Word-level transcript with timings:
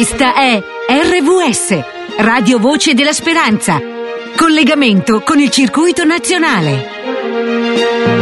Questa 0.00 0.32
è 0.32 0.58
RVS, 0.88 1.78
Radio 2.20 2.58
Voce 2.58 2.94
della 2.94 3.12
Speranza. 3.12 3.78
Collegamento 4.34 5.20
con 5.20 5.38
il 5.38 5.50
circuito 5.50 6.04
nazionale. 6.04 8.19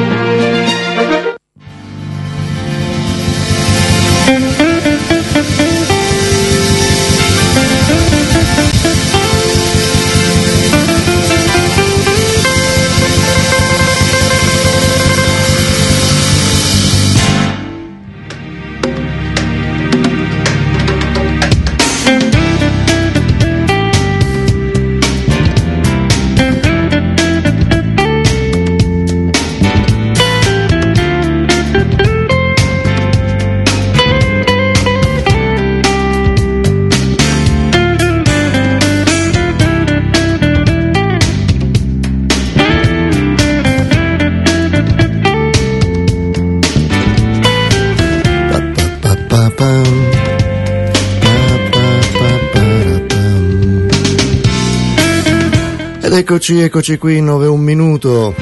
Eccoci, 56.18 56.58
eccoci 56.58 56.98
qui, 56.98 57.20
9 57.20 57.46
un 57.46 57.60
minuto. 57.60 58.34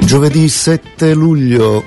Giovedì 0.00 0.48
7 0.48 1.12
luglio. 1.12 1.84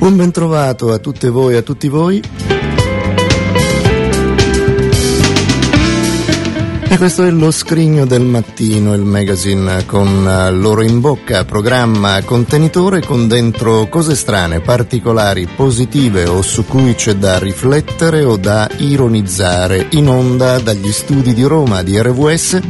Un 0.00 0.16
ben 0.16 0.30
trovato 0.30 0.92
a 0.92 0.98
tutte 0.98 1.30
voi, 1.30 1.56
a 1.56 1.62
tutti 1.62 1.88
voi. 1.88 2.20
E 6.92 6.98
questo 6.98 7.22
è 7.22 7.30
lo 7.30 7.52
scrigno 7.52 8.04
del 8.04 8.24
mattino, 8.24 8.94
il 8.94 9.02
magazine 9.02 9.86
con 9.86 10.26
eh, 10.26 10.50
l'oro 10.50 10.82
in 10.82 10.98
bocca, 10.98 11.44
programma 11.44 12.20
contenitore 12.24 13.00
con 13.00 13.28
dentro 13.28 13.86
cose 13.86 14.16
strane, 14.16 14.58
particolari, 14.58 15.46
positive 15.46 16.24
o 16.24 16.42
su 16.42 16.66
cui 16.66 16.96
c'è 16.96 17.14
da 17.14 17.38
riflettere 17.38 18.24
o 18.24 18.36
da 18.36 18.68
ironizzare, 18.78 19.86
in 19.90 20.08
onda 20.08 20.58
dagli 20.58 20.90
studi 20.90 21.32
di 21.32 21.44
Roma 21.44 21.84
di 21.84 21.96
RVS 21.96 22.60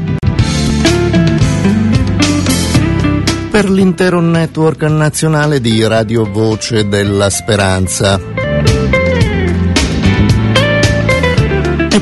per 3.50 3.70
l'intero 3.70 4.20
network 4.20 4.82
nazionale 4.82 5.62
di 5.62 5.82
Radio 5.86 6.30
Voce 6.30 6.86
della 6.86 7.30
Speranza. 7.30 8.99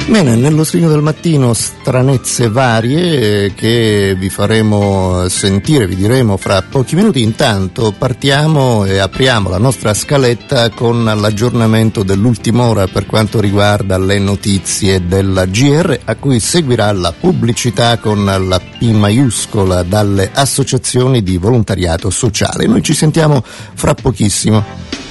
Bene, 0.08 0.36
nello 0.36 0.64
scrigno 0.64 0.88
del 0.88 1.02
mattino 1.02 1.52
stranezze 1.52 2.48
varie 2.48 3.52
che 3.52 4.16
vi 4.18 4.30
faremo 4.30 5.28
sentire, 5.28 5.86
vi 5.86 5.96
diremo 5.96 6.38
fra 6.38 6.62
pochi 6.62 6.96
minuti. 6.96 7.20
Intanto 7.20 7.94
partiamo 7.96 8.86
e 8.86 8.96
apriamo 8.98 9.50
la 9.50 9.58
nostra 9.58 9.92
scaletta 9.92 10.70
con 10.70 11.04
l'aggiornamento 11.04 12.04
dell'ultima 12.04 12.64
ora 12.64 12.86
per 12.86 13.04
quanto 13.04 13.38
riguarda 13.38 13.98
le 13.98 14.18
notizie 14.18 15.06
della 15.06 15.44
GR, 15.44 16.00
a 16.06 16.14
cui 16.16 16.40
seguirà 16.40 16.90
la 16.92 17.12
pubblicità 17.12 17.98
con 17.98 18.24
la 18.24 18.58
P 18.58 18.90
maiuscola 18.90 19.82
dalle 19.82 20.30
associazioni 20.32 21.22
di 21.22 21.36
volontariato 21.36 22.08
sociale. 22.08 22.66
Noi 22.66 22.82
ci 22.82 22.94
sentiamo 22.94 23.44
fra 23.44 23.92
pochissimo. 23.92 25.07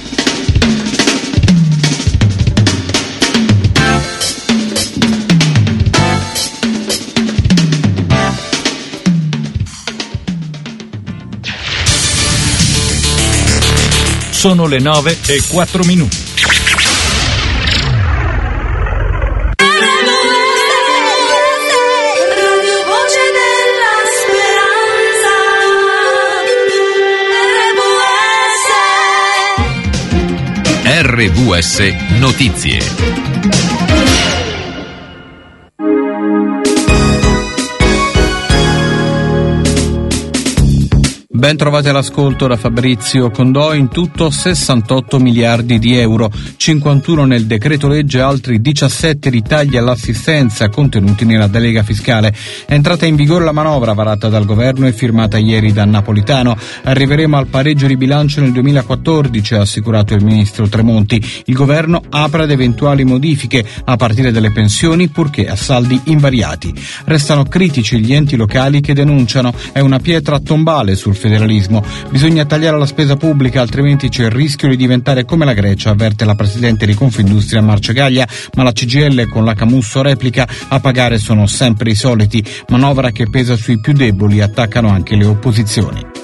Sono 14.38 14.68
le 14.68 14.78
9 14.78 15.18
e 15.26 15.42
4 15.48 15.82
minuti. 15.82 16.16
RVS 30.84 31.80
Notizie. 32.20 34.07
Ben 41.38 41.56
trovati 41.56 41.88
all'ascolto 41.88 42.48
da 42.48 42.56
Fabrizio 42.56 43.30
Condò, 43.30 43.72
in 43.72 43.90
tutto 43.90 44.28
68 44.28 45.20
miliardi 45.20 45.78
di 45.78 45.94
euro, 45.94 46.32
51 46.56 47.26
nel 47.26 47.46
decreto 47.46 47.86
legge, 47.86 48.20
altri 48.20 48.60
17 48.60 49.30
ritagli 49.30 49.76
all'assistenza 49.76 50.68
contenuti 50.68 51.24
nella 51.24 51.46
delega 51.46 51.84
fiscale. 51.84 52.34
È 52.66 52.74
entrata 52.74 53.06
in 53.06 53.14
vigore 53.14 53.44
la 53.44 53.52
manovra 53.52 53.92
varata 53.92 54.28
dal 54.28 54.46
governo 54.46 54.88
e 54.88 54.92
firmata 54.92 55.38
ieri 55.38 55.72
da 55.72 55.84
Napolitano. 55.84 56.56
Arriveremo 56.82 57.36
al 57.36 57.46
pareggio 57.46 57.86
di 57.86 57.96
bilancio 57.96 58.40
nel 58.40 58.50
2014, 58.50 59.54
ha 59.54 59.60
assicurato 59.60 60.14
il 60.14 60.24
ministro 60.24 60.66
Tremonti. 60.68 61.24
Il 61.44 61.54
governo 61.54 62.02
apre 62.10 62.42
ad 62.42 62.50
eventuali 62.50 63.04
modifiche 63.04 63.64
a 63.84 63.94
partire 63.94 64.32
dalle 64.32 64.50
pensioni 64.50 65.06
purché 65.06 65.46
a 65.46 65.54
saldi 65.54 66.00
invariati. 66.06 66.74
Restano 67.04 67.44
critici 67.44 68.00
gli 68.00 68.12
enti 68.12 68.34
locali 68.34 68.80
che 68.80 68.92
denunciano 68.92 69.54
è 69.70 69.78
una 69.78 70.00
pietra 70.00 70.40
tombale 70.40 70.96
sul 70.96 71.14
federalismo. 71.28 71.84
Bisogna 72.08 72.46
tagliare 72.46 72.78
la 72.78 72.86
spesa 72.86 73.16
pubblica, 73.16 73.60
altrimenti 73.60 74.08
c'è 74.08 74.24
il 74.24 74.30
rischio 74.30 74.68
di 74.68 74.76
diventare 74.76 75.24
come 75.24 75.44
la 75.44 75.52
Grecia, 75.52 75.90
avverte 75.90 76.24
la 76.24 76.34
presidente 76.34 76.86
di 76.86 76.94
Confindustria 76.94 77.60
Marcegaglia, 77.60 78.26
ma 78.54 78.62
la 78.62 78.72
CGL 78.72 79.28
con 79.28 79.44
la 79.44 79.54
Camusso 79.54 80.02
replica 80.02 80.48
a 80.68 80.80
pagare 80.80 81.18
sono 81.18 81.46
sempre 81.46 81.90
i 81.90 81.94
soliti. 81.94 82.44
Manovra 82.68 83.10
che 83.10 83.28
pesa 83.28 83.56
sui 83.56 83.78
più 83.78 83.92
deboli, 83.92 84.40
attaccano 84.40 84.88
anche 84.88 85.14
le 85.14 85.26
opposizioni. 85.26 86.18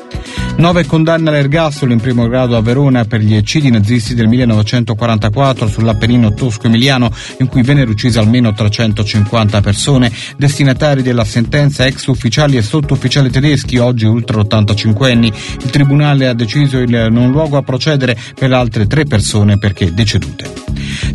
Nove 0.57 0.87
condanne 0.87 1.31
all'ergastolo 1.31 1.93
in 1.93 1.99
primo 1.99 2.29
grado 2.29 2.57
a 2.57 2.63
Verona 2.63 3.05
per 3.05 3.21
gli 3.21 3.35
eccidi 3.35 3.71
nazisti 3.71 4.15
del 4.15 4.29
1944 4.29 5.67
sull'Appennino 5.67 6.33
tosco-emiliano 6.33 7.11
in 7.41 7.49
cui 7.49 7.63
vennero 7.63 7.91
uccise 7.91 8.21
almeno 8.21 8.53
350 8.53 9.61
persone. 9.61 10.13
Destinatari 10.37 11.03
della 11.03 11.25
sentenza 11.25 11.85
ex 11.87 12.07
ufficiali 12.07 12.57
e 12.57 12.63
sottufficiali 12.63 13.31
tedeschi, 13.31 13.79
oggi 13.79 14.05
ultra 14.05 14.39
85 14.39 14.94
anni. 15.03 15.33
Il 15.63 15.71
tribunale 15.71 16.29
ha 16.29 16.35
deciso 16.35 16.79
il 16.79 17.09
non 17.11 17.31
luogo 17.31 17.57
a 17.57 17.63
procedere 17.63 18.17
per 18.35 18.53
altre 18.53 18.87
tre 18.87 19.05
persone 19.05 19.59
perché 19.59 19.93
decedute. 19.93 20.53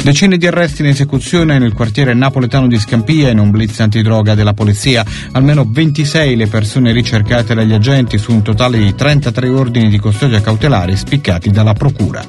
Decine 0.04 0.38
di 0.38 0.48
arresti 0.48 0.82
in 0.82 0.88
esecuzione 0.88 1.58
nel 1.60 1.74
quartiere 1.74 2.14
napoletano 2.14 2.68
di 2.68 2.80
Scampia 2.80 3.30
in 3.30 3.40
un 3.40 3.52
blitz 3.52 3.80
antidroga 3.80 4.36
della 4.36 4.54
polizia. 4.54 5.06
Almeno 5.32 5.66
26 5.68 6.36
le 6.36 6.48
persone 6.48 6.92
ricercate 6.92 7.54
dagli 7.54 7.74
agenti 7.74 8.18
su 8.18 8.32
un 8.32 8.42
totale 8.42 8.78
di 8.78 8.96
33 8.96 9.50
ordini 9.50 9.90
di 9.90 10.00
custodia 10.00 10.42
cautelare 10.42 10.96
spiccati 10.96 11.50
dalla 11.50 11.74
procura. 11.74 12.28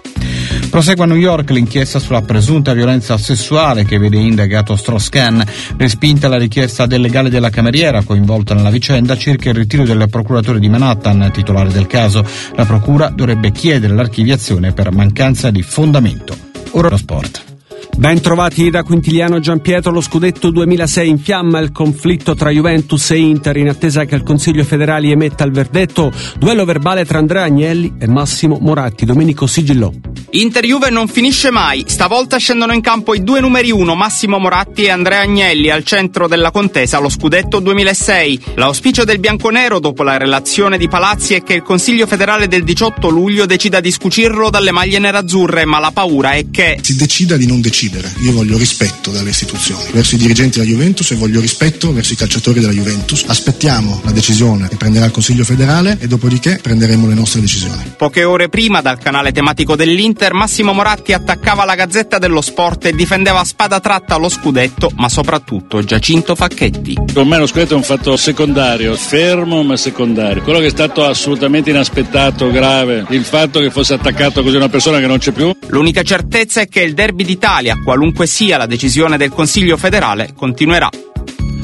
Prosegue 0.71 1.03
a 1.03 1.07
New 1.09 1.17
York 1.17 1.51
l'inchiesta 1.51 1.99
sulla 1.99 2.23
presunta 2.23 2.73
violenza 2.73 3.19
sessuale 3.19 3.85
che 3.85 3.99
vede 3.99 4.19
indagato 4.19 4.77
Strauss-Kahn. 4.77 5.43
Respinta 5.77 6.29
la 6.29 6.39
richiesta 6.39 6.87
del 6.87 7.01
legale 7.01 7.29
della 7.29 7.51
cameriera 7.51 8.05
coinvolta 8.05 8.55
nella 8.55 8.71
vicenda 8.71 9.17
circa 9.17 9.49
il 9.49 9.57
ritiro 9.57 9.85
del 9.85 10.07
procuratore 10.09 10.61
di 10.61 10.69
Manhattan, 10.69 11.29
titolare 11.33 11.71
del 11.71 11.89
caso. 11.89 12.25
La 12.55 12.65
procura 12.65 13.09
dovrebbe 13.09 13.51
chiedere 13.51 13.95
l'archiviazione 13.95 14.73
per 14.73 14.93
mancanza 14.93 15.51
di 15.51 15.63
fondamento. 15.63 16.37
Ora 16.71 16.89
lo 16.89 16.97
sport. 16.97 17.50
Ben 17.97 18.21
trovati 18.23 18.71
da 18.71 18.83
Quintiliano 18.83 19.41
Giampietro, 19.41 19.93
lo 19.93 20.01
scudetto 20.01 20.51
2006 20.51 21.09
in 21.09 21.19
fiamma, 21.19 21.59
il 21.59 21.71
conflitto 21.71 22.35
tra 22.35 22.51
Juventus 22.51 23.11
e 23.11 23.19
Inter 23.19 23.57
in 23.59 23.69
attesa 23.69 24.07
che 24.07 24.15
il 24.15 24.23
Consiglio 24.23 24.65
federale 24.65 25.09
emetta 25.09 25.45
il 25.45 25.53
verdetto, 25.53 26.11
duello 26.39 26.65
verbale 26.65 27.05
tra 27.05 27.19
Andrea 27.19 27.45
Agnelli 27.45 27.95
e 27.99 28.07
Massimo 28.09 28.59
Moratti, 28.61 29.05
Domenico 29.05 29.47
Sigillò. 29.47 29.93
Inter-Juve 30.33 30.91
non 30.91 31.09
finisce 31.09 31.51
mai, 31.51 31.83
stavolta 31.89 32.37
scendono 32.37 32.73
in 32.73 32.81
campo 32.81 33.15
i 33.15 33.25
due 33.25 33.41
numeri 33.41 33.73
uno, 33.73 33.97
Massimo 33.97 34.39
Moratti 34.39 34.85
e 34.85 34.91
Andrea 34.91 35.23
Agnelli, 35.23 35.71
al 35.71 35.83
centro 35.83 36.29
della 36.29 36.53
contesa, 36.53 37.01
lo 37.01 37.09
scudetto 37.09 37.59
2006. 37.59 38.41
L'auspicio 38.55 39.03
del 39.05 39.19
bianconero 39.19 39.81
dopo 39.81 40.05
la 40.05 40.19
relazione 40.19 40.79
di 40.79 40.87
Palazzi 40.87 41.35
è 41.35 41.43
che 41.43 41.55
il 41.55 41.63
Consiglio 41.63 42.07
federale 42.07 42.47
del 42.47 42.63
18 42.63 43.09
luglio 43.09 43.45
decida 43.45 43.81
di 43.81 43.91
scucirlo 43.91 44.51
dalle 44.51 44.71
maglie 44.71 45.01
nerazzurre, 45.01 45.65
ma 45.65 45.81
la 45.81 45.91
paura 45.91 46.31
è 46.31 46.47
che... 46.49 46.79
Si 46.81 46.95
decida 46.95 47.37
di 47.37 47.47
non 47.47 47.61
decidere, 47.61 47.80
io 47.87 48.33
voglio 48.33 48.59
rispetto 48.59 49.11
dalle 49.11 49.31
istituzioni, 49.31 49.85
verso 49.93 50.17
i 50.17 50.19
dirigenti 50.19 50.59
della 50.59 50.71
Juventus 50.71 51.11
e 51.13 51.15
voglio 51.15 51.41
rispetto 51.41 51.93
verso 51.93 52.13
i 52.13 52.17
calciatori 52.17 52.61
della 52.61 52.73
Juventus. 52.73 53.25
Aspettiamo 53.27 54.01
la 54.05 54.11
decisione 54.11 54.69
che 54.69 54.77
prenderà 54.77 55.07
il 55.07 55.13
Consiglio 55.13 55.45
federale 55.45 55.97
e 55.99 56.07
dopodiché 56.07 56.59
prenderemo 56.61 57.07
le 57.07 57.15
nostre 57.15 57.41
decisioni. 57.41 57.95
Poche 57.97 58.25
ore 58.25 58.49
prima 58.49 58.83
dal 58.83 58.99
canale 58.99 59.33
tematico 59.33 59.77
dell'Inter 59.77 60.35
Massimo 60.35 60.73
Moratti 60.73 61.13
attaccava 61.13 61.65
la 61.65 61.75
Gazzetta 61.75 62.19
dello 62.19 62.41
Sport 62.41 62.87
e 62.87 62.93
difendeva 62.93 63.41
a 63.41 63.45
spada 63.45 63.81
tratta 63.81 64.17
lo 64.17 64.29
scudetto, 64.29 64.91
ma 64.97 65.09
soprattutto 65.09 65.83
Giacinto 65.83 66.35
Facchetti. 66.35 66.97
Per 67.13 67.25
me 67.25 67.39
lo 67.39 67.47
scudetto 67.47 67.75
è 67.75 67.77
un 67.77 67.83
fatto 67.83 68.17
secondario, 68.17 68.95
fermo 68.95 69.63
ma 69.63 69.77
secondario. 69.77 70.43
Quello 70.43 70.59
che 70.59 70.67
è 70.67 70.71
stato 70.71 71.05
assolutamente 71.05 71.71
inaspettato, 71.71 72.51
grave, 72.51 73.07
il 73.11 73.25
fatto 73.25 73.61
che 73.61 73.71
fosse 73.71 73.95
attaccato 73.95 74.43
così 74.43 74.57
una 74.57 74.69
persona 74.69 74.99
che 74.99 75.07
non 75.07 75.19
c'è 75.19 75.33
più. 75.33 75.51
L'unica 75.69 76.03
certezza 76.03 76.61
è 76.61 76.69
che 76.69 76.83
il 76.83 76.95
derby 76.95 77.25
d'Italia, 77.25 77.70
qualunque 77.77 78.27
sia 78.27 78.57
la 78.57 78.67
decisione 78.67 79.17
del 79.17 79.31
Consiglio 79.31 79.77
federale, 79.77 80.33
continuerà. 80.37 80.89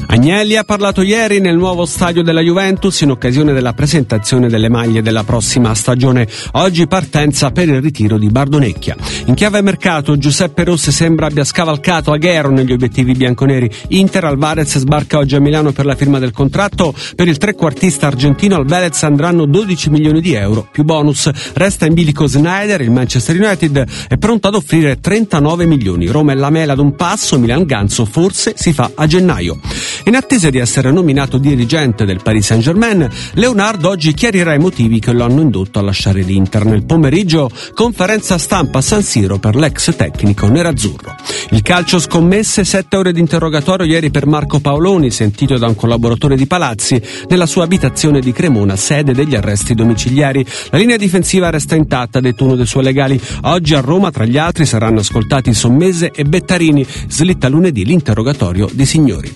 Agnelli 0.09 0.55
ha 0.55 0.63
parlato 0.63 1.01
ieri 1.01 1.41
nel 1.41 1.57
nuovo 1.57 1.85
stadio 1.85 2.23
della 2.23 2.39
Juventus 2.39 3.01
in 3.01 3.11
occasione 3.11 3.51
della 3.51 3.73
presentazione 3.73 4.47
delle 4.47 4.69
maglie 4.69 5.01
della 5.01 5.25
prossima 5.25 5.75
stagione. 5.75 6.25
Oggi 6.53 6.87
partenza 6.87 7.51
per 7.51 7.67
il 7.67 7.81
ritiro 7.81 8.17
di 8.17 8.29
Bardonecchia. 8.29 8.95
In 9.25 9.33
chiave 9.33 9.61
mercato 9.61 10.17
Giuseppe 10.17 10.63
Rossi 10.63 10.93
sembra 10.93 11.25
abbia 11.25 11.43
scavalcato 11.43 12.13
Aghero 12.13 12.49
negli 12.49 12.71
obiettivi 12.71 13.15
bianconeri. 13.15 13.69
Inter 13.89 14.23
Alvarez 14.23 14.77
sbarca 14.77 15.17
oggi 15.17 15.35
a 15.35 15.41
Milano 15.41 15.73
per 15.73 15.85
la 15.85 15.95
firma 15.95 16.19
del 16.19 16.31
contratto. 16.31 16.93
Per 17.13 17.27
il 17.27 17.35
trequartista 17.35 18.07
argentino 18.07 18.55
al 18.55 18.65
Velez 18.65 19.03
andranno 19.03 19.45
12 19.45 19.89
milioni 19.89 20.21
di 20.21 20.33
euro 20.33 20.69
più 20.71 20.85
bonus. 20.85 21.29
Resta 21.53 21.85
in 21.85 21.93
bilico 21.93 22.27
Snyder, 22.27 22.79
il 22.79 22.91
Manchester 22.91 23.35
United 23.35 23.85
è 24.07 24.15
pronto 24.17 24.47
ad 24.47 24.55
offrire 24.55 25.01
39 25.01 25.65
milioni. 25.65 26.07
Roma 26.07 26.31
e 26.31 26.35
la 26.35 26.49
mela 26.49 26.71
ad 26.71 26.79
un 26.79 26.95
passo, 26.95 27.37
Milan 27.37 27.65
Ganzo 27.65 28.05
forse 28.05 28.53
si 28.55 28.71
fa 28.71 28.91
a 28.95 29.05
gennaio. 29.05 29.59
In 30.05 30.15
attesa 30.15 30.49
di 30.49 30.57
essere 30.57 30.91
nominato 30.91 31.37
dirigente 31.37 32.05
del 32.05 32.21
Paris 32.21 32.45
Saint-Germain, 32.45 33.09
Leonardo 33.33 33.89
oggi 33.89 34.13
chiarirà 34.13 34.53
i 34.53 34.59
motivi 34.59 34.99
che 34.99 35.11
lo 35.11 35.23
hanno 35.23 35.41
indotto 35.41 35.79
a 35.79 35.81
lasciare 35.81 36.21
l'Inter. 36.21 36.65
Nel 36.65 36.85
pomeriggio, 36.85 37.49
conferenza 37.73 38.37
stampa 38.37 38.79
a 38.79 38.81
San 38.81 39.03
Siro 39.03 39.37
per 39.37 39.55
l'ex 39.55 39.95
tecnico 39.95 40.47
nerazzurro. 40.47 41.15
Il 41.51 41.61
calcio 41.61 41.99
scommesse, 41.99 42.63
sette 42.63 42.97
ore 42.97 43.13
di 43.13 43.19
interrogatorio 43.19 43.85
ieri 43.85 44.11
per 44.11 44.25
Marco 44.25 44.59
Paoloni, 44.59 45.11
sentito 45.11 45.57
da 45.57 45.67
un 45.67 45.75
collaboratore 45.75 46.35
di 46.35 46.45
Palazzi, 46.45 47.01
nella 47.27 47.45
sua 47.45 47.63
abitazione 47.63 48.19
di 48.19 48.31
Cremona, 48.31 48.75
sede 48.75 49.13
degli 49.13 49.35
arresti 49.35 49.73
domiciliari. 49.73 50.45
La 50.69 50.77
linea 50.77 50.97
difensiva 50.97 51.49
resta 51.49 51.75
intatta, 51.75 52.19
detto 52.19 52.43
uno 52.43 52.55
dei 52.55 52.65
suoi 52.65 52.83
legali. 52.83 53.19
Oggi 53.43 53.75
a 53.75 53.81
Roma, 53.81 54.11
tra 54.11 54.25
gli 54.25 54.37
altri, 54.37 54.65
saranno 54.65 54.99
ascoltati 54.99 55.53
Sommese 55.53 56.11
e 56.11 56.23
Bettarini. 56.23 56.85
Slitta 57.07 57.47
lunedì 57.47 57.85
l'interrogatorio 57.85 58.69
di 58.71 58.85
signori. 58.85 59.35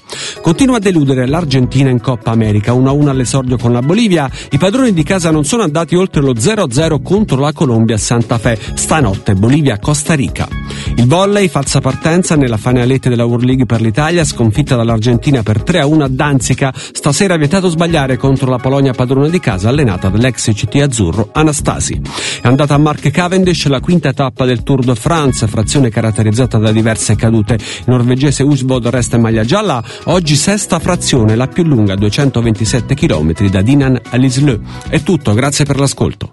Continua 0.52 0.76
a 0.76 0.80
deludere 0.80 1.28
l'Argentina 1.28 1.90
in 1.90 2.02
Coppa 2.02 2.32
America 2.32 2.74
1-1 2.74 3.08
all'esordio 3.08 3.56
con 3.56 3.72
la 3.72 3.82
Bolivia. 3.82 4.30
I 4.50 4.58
padroni 4.58 4.92
di 4.92 5.02
casa 5.02 5.32
non 5.32 5.46
sono 5.46 5.64
andati 5.64 5.96
oltre 5.96 6.22
lo 6.22 6.34
0-0 6.34 7.02
contro 7.02 7.40
la 7.40 7.54
Colombia 7.54 7.96
a 7.96 7.98
Santa 7.98 8.38
Fe. 8.38 8.60
Stanotte 8.74 9.34
Bolivia-Costa 9.34 10.14
Rica. 10.14 10.50
Il 10.98 11.08
volley, 11.08 11.48
falsa 11.48 11.80
partenza 11.80 12.36
nella 12.36 12.58
finalette 12.58 13.08
della 13.08 13.24
World 13.24 13.46
League 13.46 13.66
per 13.66 13.80
l'Italia, 13.80 14.26
sconfitta 14.26 14.76
dall'Argentina 14.76 15.42
per 15.42 15.64
3-1 15.64 16.02
a 16.02 16.08
Danzica. 16.10 16.74
Stasera 16.76 17.38
vietato 17.38 17.70
sbagliare 17.70 18.18
contro 18.18 18.50
la 18.50 18.58
Polonia 18.58 18.92
padrona 18.92 19.30
di 19.30 19.40
casa 19.40 19.70
allenata 19.70 20.10
dall'ex 20.10 20.52
CT 20.52 20.76
azzurro 20.82 21.30
Anastasi. 21.32 22.02
È 22.42 22.48
andata 22.48 22.74
a 22.74 22.78
Mark 22.78 23.10
Cavendish 23.10 23.68
la 23.68 23.80
quinta 23.80 24.12
tappa 24.12 24.44
del 24.44 24.64
Tour 24.64 24.84
de 24.84 24.96
France, 24.96 25.48
frazione 25.48 25.90
caratterizzata 25.90 26.58
da 26.58 26.74
diverse 26.74 27.16
cadute. 27.16 27.54
Il 27.54 27.86
norvegese 27.86 28.44
Usbod 28.44 28.88
resta 28.88 29.16
in 29.16 29.22
maglia 29.22 29.46
gialla. 29.46 29.82
Oggi 30.06 30.40
sesta 30.42 30.80
frazione, 30.80 31.36
la 31.36 31.46
più 31.46 31.64
lunga, 31.64 31.94
227 31.94 32.96
km 32.96 33.48
da 33.48 33.62
Dinan 33.62 34.02
a 34.10 34.18
Lisleux. 34.18 34.60
È 34.90 35.04
tutto, 35.04 35.36
grazie 35.36 35.66
per 35.66 35.78
l'ascolto. 35.78 36.32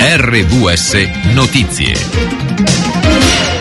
RVS 0.00 1.08
Notizie. 1.34 3.57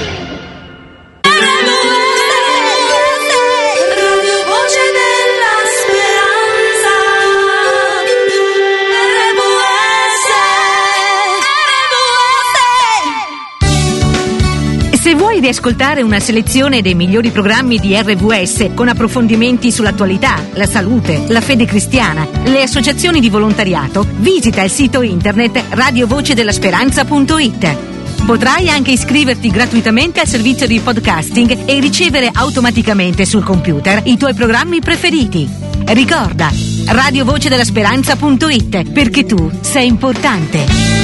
Vuoi 15.47 15.59
riascoltare 15.59 16.01
una 16.01 16.19
selezione 16.19 16.81
dei 16.81 16.93
migliori 16.93 17.31
programmi 17.31 17.79
di 17.79 17.95
RVS 17.95 18.71
con 18.73 18.89
approfondimenti 18.89 19.71
sull'attualità, 19.71 20.43
la 20.55 20.65
salute, 20.65 21.23
la 21.29 21.39
fede 21.39 21.63
cristiana, 21.63 22.27
le 22.43 22.63
associazioni 22.63 23.21
di 23.21 23.29
volontariato, 23.29 24.05
visita 24.17 24.61
il 24.61 24.69
sito 24.69 25.01
internet 25.01 25.63
radiovocedella 25.69 26.51
speranza.it. 26.51 27.77
Potrai 28.25 28.67
anche 28.67 28.91
iscriverti 28.91 29.49
gratuitamente 29.49 30.19
al 30.19 30.27
servizio 30.27 30.67
di 30.67 30.81
podcasting 30.81 31.59
e 31.63 31.79
ricevere 31.79 32.29
automaticamente 32.33 33.23
sul 33.23 33.45
computer 33.45 34.01
i 34.03 34.17
tuoi 34.17 34.33
programmi 34.33 34.81
preferiti. 34.81 35.49
Ricorda, 35.85 36.51
radiovocedella.speranza.it 36.87 38.91
perché 38.91 39.25
tu 39.25 39.49
sei 39.61 39.87
importante. 39.87 40.96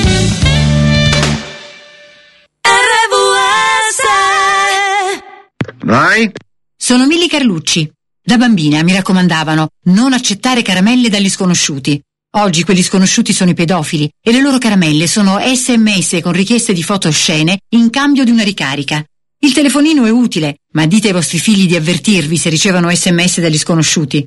Vai? 5.83 6.31
Sono 6.75 7.05
Milli 7.05 7.27
Carlucci. 7.27 7.91
Da 8.25 8.37
bambina 8.37 8.81
mi 8.83 8.93
raccomandavano 8.93 9.67
non 9.85 10.13
accettare 10.13 10.61
caramelle 10.61 11.09
dagli 11.09 11.29
sconosciuti. 11.29 12.01
Oggi 12.35 12.63
quelli 12.63 12.81
sconosciuti 12.81 13.33
sono 13.33 13.51
i 13.51 13.53
pedofili 13.53 14.09
e 14.21 14.31
le 14.31 14.41
loro 14.41 14.57
caramelle 14.57 15.07
sono 15.07 15.39
sms 15.39 16.19
con 16.21 16.31
richieste 16.31 16.73
di 16.73 16.81
foto 16.81 17.09
oscene 17.09 17.59
in 17.69 17.89
cambio 17.89 18.23
di 18.23 18.31
una 18.31 18.43
ricarica. 18.43 19.03
Il 19.39 19.53
telefonino 19.53 20.05
è 20.05 20.09
utile, 20.09 20.59
ma 20.71 20.85
dite 20.87 21.07
ai 21.07 21.13
vostri 21.13 21.37
figli 21.37 21.67
di 21.67 21.75
avvertirvi 21.75 22.37
se 22.37 22.49
ricevono 22.49 22.89
sms 22.89 23.41
dagli 23.41 23.57
sconosciuti. 23.57 24.25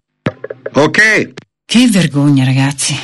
Ok. 0.74 1.32
Che 1.64 1.88
vergogna, 1.88 2.44
ragazzi. 2.44 2.94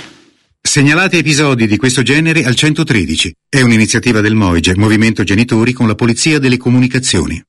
Segnalate 0.61 1.19
episodi 1.19 1.67
di 1.67 1.79
questo 1.79 2.03
genere 2.03 2.45
al 2.45 2.55
113. 2.55 3.35
È 3.49 3.61
un'iniziativa 3.61 4.21
del 4.21 4.35
MOIGE, 4.35 4.77
Movimento 4.77 5.25
Genitori 5.25 5.73
con 5.73 5.87
la 5.87 5.95
Polizia 5.95 6.39
delle 6.39 6.59
Comunicazioni. 6.59 7.43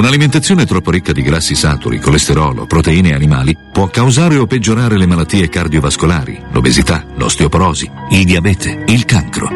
Un'alimentazione 0.00 0.64
troppo 0.64 0.90
ricca 0.90 1.12
di 1.12 1.20
grassi 1.20 1.54
saturi, 1.54 1.98
colesterolo, 1.98 2.64
proteine 2.64 3.12
animali 3.12 3.54
può 3.70 3.88
causare 3.88 4.38
o 4.38 4.46
peggiorare 4.46 4.96
le 4.96 5.04
malattie 5.04 5.50
cardiovascolari, 5.50 6.40
l'obesità, 6.52 7.04
l'osteoporosi, 7.16 7.90
il 8.12 8.24
diabete, 8.24 8.84
il 8.86 9.04
cancro. 9.04 9.50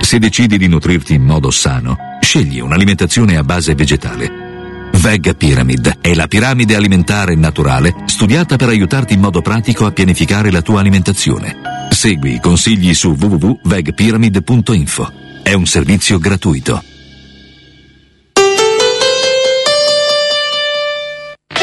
Se 0.00 0.18
decidi 0.18 0.58
di 0.58 0.66
nutrirti 0.66 1.14
in 1.14 1.22
modo 1.22 1.52
sano, 1.52 1.96
scegli 2.20 2.58
un'alimentazione 2.58 3.36
a 3.36 3.44
base 3.44 3.76
vegetale. 3.76 4.90
Veg 4.94 5.36
Pyramid 5.36 5.98
è 6.00 6.12
la 6.12 6.26
piramide 6.26 6.74
alimentare 6.74 7.36
naturale 7.36 7.94
studiata 8.06 8.56
per 8.56 8.70
aiutarti 8.70 9.14
in 9.14 9.20
modo 9.20 9.42
pratico 9.42 9.86
a 9.86 9.92
pianificare 9.92 10.50
la 10.50 10.60
tua 10.60 10.80
alimentazione. 10.80 11.56
Segui 11.90 12.34
i 12.34 12.40
consigli 12.40 12.92
su 12.94 13.10
www.vegpyramid.info. 13.16 15.12
È 15.40 15.52
un 15.52 15.66
servizio 15.66 16.18
gratuito. 16.18 16.87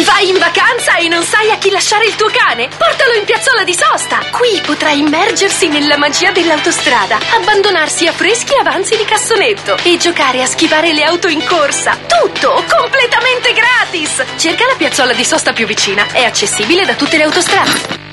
Vai 0.03 0.27
in 0.27 0.37
vacanza 0.37 0.97
e 0.97 1.07
non 1.07 1.23
sai 1.23 1.51
a 1.51 1.57
chi 1.57 1.69
lasciare 1.69 2.05
il 2.05 2.15
tuo 2.15 2.27
cane? 2.29 2.67
Portalo 2.67 3.13
in 3.17 3.23
piazzola 3.23 3.63
di 3.63 3.73
sosta! 3.73 4.19
Qui 4.29 4.59
potrà 4.65 4.91
immergersi 4.91 5.69
nella 5.69 5.97
magia 5.97 6.31
dell'autostrada, 6.31 7.17
abbandonarsi 7.39 8.05
a 8.05 8.11
freschi 8.11 8.55
avanzi 8.59 8.97
di 8.97 9.05
cassonetto 9.05 9.77
e 9.83 9.95
giocare 9.97 10.43
a 10.43 10.47
schivare 10.47 10.91
le 10.91 11.03
auto 11.03 11.29
in 11.29 11.41
corsa. 11.47 11.97
Tutto 12.07 12.61
completamente 12.77 13.53
gratis! 13.53 14.21
Cerca 14.35 14.65
la 14.65 14.75
piazzola 14.75 15.13
di 15.13 15.23
sosta 15.23 15.53
più 15.53 15.65
vicina, 15.65 16.05
è 16.11 16.23
accessibile 16.23 16.83
da 16.83 16.95
tutte 16.95 17.15
le 17.15 17.23
autostrade. 17.23 18.03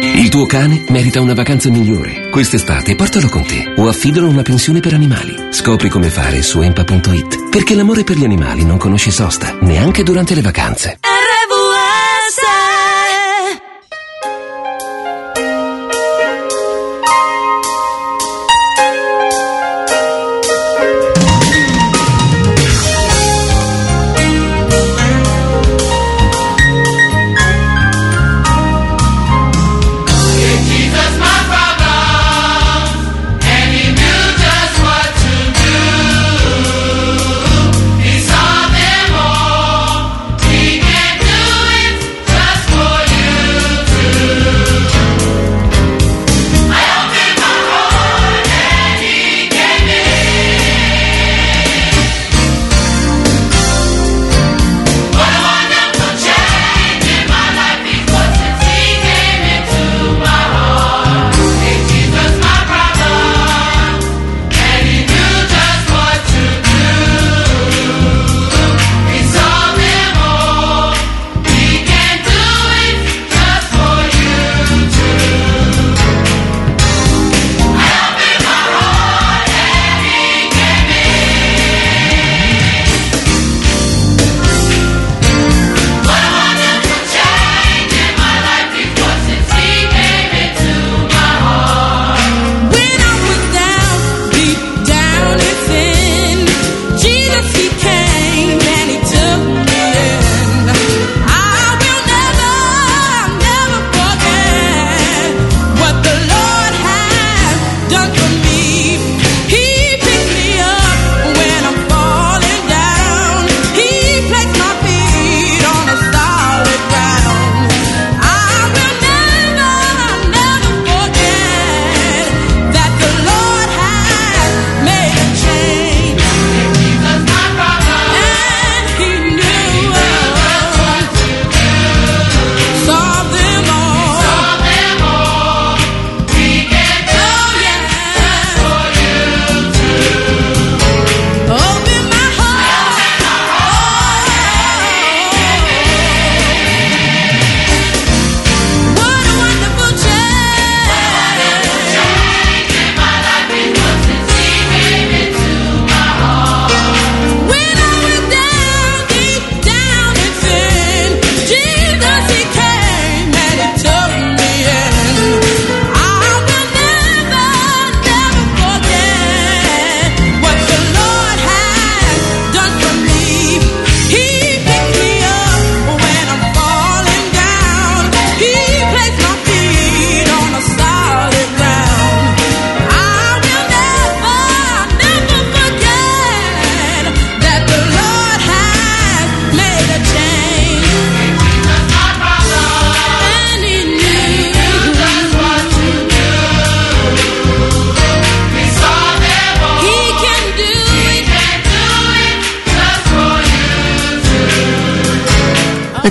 Il 0.00 0.28
tuo 0.28 0.46
cane 0.46 0.84
merita 0.90 1.20
una 1.20 1.34
vacanza 1.34 1.68
migliore. 1.70 2.30
Quest'estate 2.30 2.94
portalo 2.94 3.28
con 3.28 3.44
te 3.44 3.74
o 3.76 3.88
affidalo 3.88 4.28
a 4.28 4.30
una 4.30 4.42
pensione 4.42 4.78
per 4.78 4.94
animali. 4.94 5.48
Scopri 5.50 5.88
come 5.88 6.08
fare 6.08 6.40
su 6.40 6.60
empa.it. 6.60 7.48
Perché 7.50 7.74
l'amore 7.74 8.04
per 8.04 8.16
gli 8.16 8.24
animali 8.24 8.64
non 8.64 8.78
conosce 8.78 9.10
sosta, 9.10 9.56
neanche 9.60 10.04
durante 10.04 10.36
le 10.36 10.42
vacanze. 10.42 10.98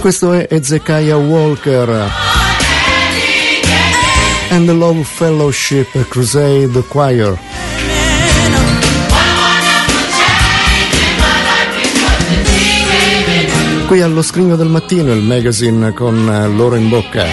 Questo 0.08 0.32
è 0.32 0.48
Ezekiah 0.50 1.18
Walker 1.18 2.10
and 4.52 4.66
the 4.66 4.72
Love 4.72 5.04
Fellowship 5.04 6.08
Crusade 6.08 6.82
Choir. 6.88 7.38
Qui 13.88 14.02
allo 14.02 14.22
scrigno 14.22 14.56
del 14.56 14.70
mattino 14.70 15.12
il 15.12 15.24
magazine 15.24 15.92
con 15.92 16.30
eh, 16.30 16.48
loro 16.48 16.76
in 16.76 16.88
bocca. 16.88 17.26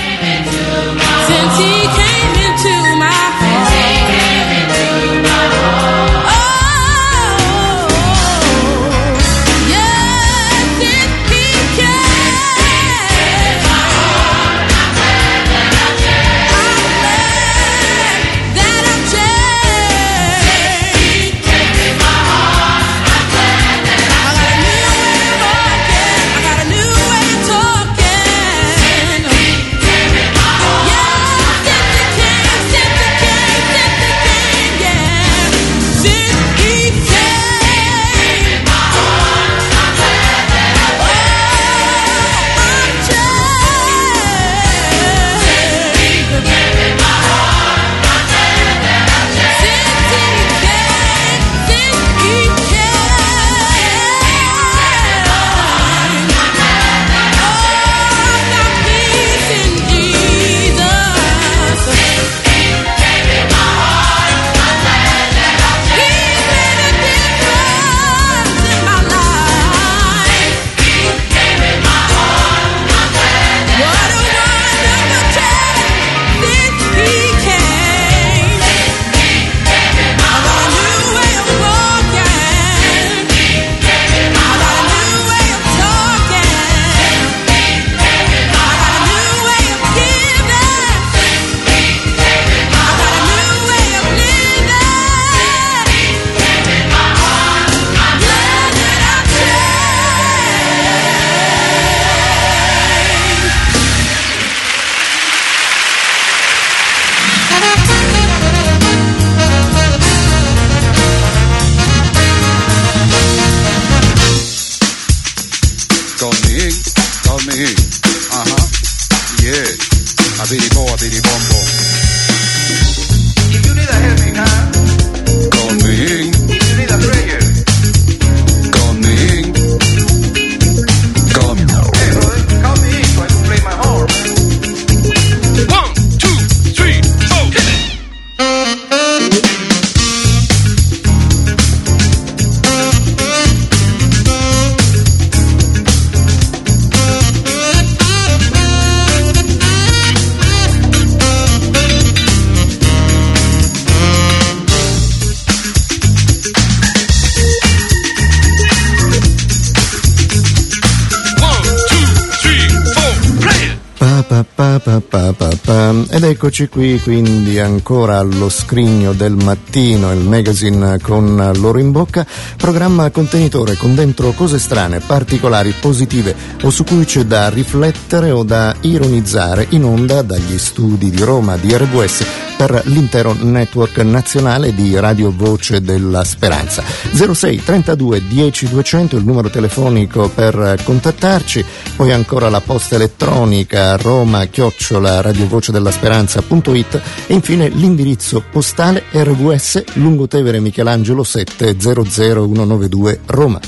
Ed 166.25 166.31
eccoci 166.31 166.69
qui 166.69 166.99
quindi 167.01 167.61
ancora 167.61 168.17
allo 168.17 168.49
scrigno 168.49 169.13
del 169.13 169.35
mattino, 169.35 170.11
il 170.11 170.21
magazine 170.21 170.99
con 170.99 171.53
loro 171.57 171.79
in 171.79 171.93
bocca, 171.93 172.27
programma 172.57 173.11
contenitore 173.11 173.77
con 173.77 173.95
dentro 173.95 174.31
cose 174.31 174.59
strane, 174.59 175.01
particolari, 175.01 175.75
positive 175.79 176.35
o 176.63 176.71
su 176.71 176.83
cui 176.85 177.05
c'è 177.05 177.25
da 177.25 177.51
riflettere 177.51 178.31
o 178.31 178.43
da 178.43 178.75
ironizzare 178.81 179.67
in 179.71 179.85
onda 179.85 180.23
dagli 180.23 180.57
studi 180.57 181.11
di 181.11 181.23
Roma 181.23 181.59
di 181.59 181.77
RWS 181.77 182.54
per 182.57 182.83
l'intero 182.87 183.35
network 183.39 183.99
nazionale 183.99 184.75
di 184.75 184.99
Radio 184.99 185.33
Voce 185.35 185.81
della 185.81 186.25
Speranza. 186.25 186.83
06 186.83 187.63
32 187.65 188.27
10 188.27 188.69
200 188.69 189.17
il 189.17 189.25
numero 189.25 189.51
telefonico 189.51 190.29
per 190.29 190.79
contattarci, 190.83 191.65
poi 191.97 192.13
ancora 192.13 192.49
la 192.49 192.61
posta 192.61 192.95
elettronica 192.97 193.97
roma 193.97 194.47
chiocciola 194.47 195.21
radiovocedellasperanza.it 195.21 197.01
e 197.27 197.35
infine 197.35 197.69
l'indirizzo 197.69 198.43
postale 198.51 199.05
RVS 199.13 199.85
Lungotevere 199.95 200.61
Michelangelo 200.61 201.23
7 201.25 201.77
00192 201.77 203.21
Roma. 203.27 203.61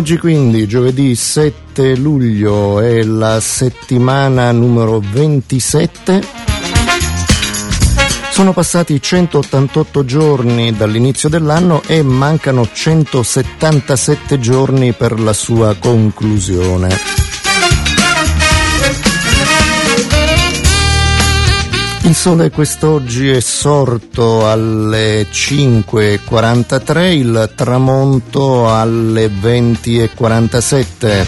Oggi 0.00 0.16
quindi, 0.16 0.66
giovedì 0.66 1.14
7 1.14 1.94
luglio, 1.94 2.80
è 2.80 3.02
la 3.02 3.38
settimana 3.38 4.50
numero 4.50 4.98
27. 4.98 6.22
Sono 8.30 8.54
passati 8.54 8.98
188 8.98 10.06
giorni 10.06 10.74
dall'inizio 10.74 11.28
dell'anno 11.28 11.82
e 11.86 12.02
mancano 12.02 12.66
177 12.72 14.40
giorni 14.40 14.94
per 14.94 15.20
la 15.20 15.34
sua 15.34 15.76
conclusione. 15.78 17.29
Il 22.10 22.16
sole 22.16 22.50
quest'oggi 22.50 23.30
è 23.30 23.38
sorto 23.38 24.50
alle 24.50 25.28
5.43, 25.30 27.12
il 27.12 27.52
tramonto 27.54 28.68
alle 28.68 29.28
20.47. 29.28 31.26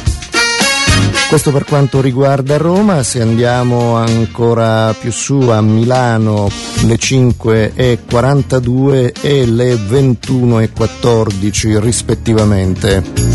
Questo 1.28 1.52
per 1.52 1.66
quanto 1.66 2.00
riguarda 2.00 2.56
Roma, 2.56 3.04
se 3.04 3.22
andiamo 3.22 3.94
ancora 3.94 4.92
più 4.92 5.12
su 5.12 5.38
a 5.50 5.60
Milano 5.60 6.50
le 6.84 6.96
5.42 6.96 9.12
e 9.20 9.46
le 9.46 9.76
21.14 9.76 11.78
rispettivamente. 11.78 13.31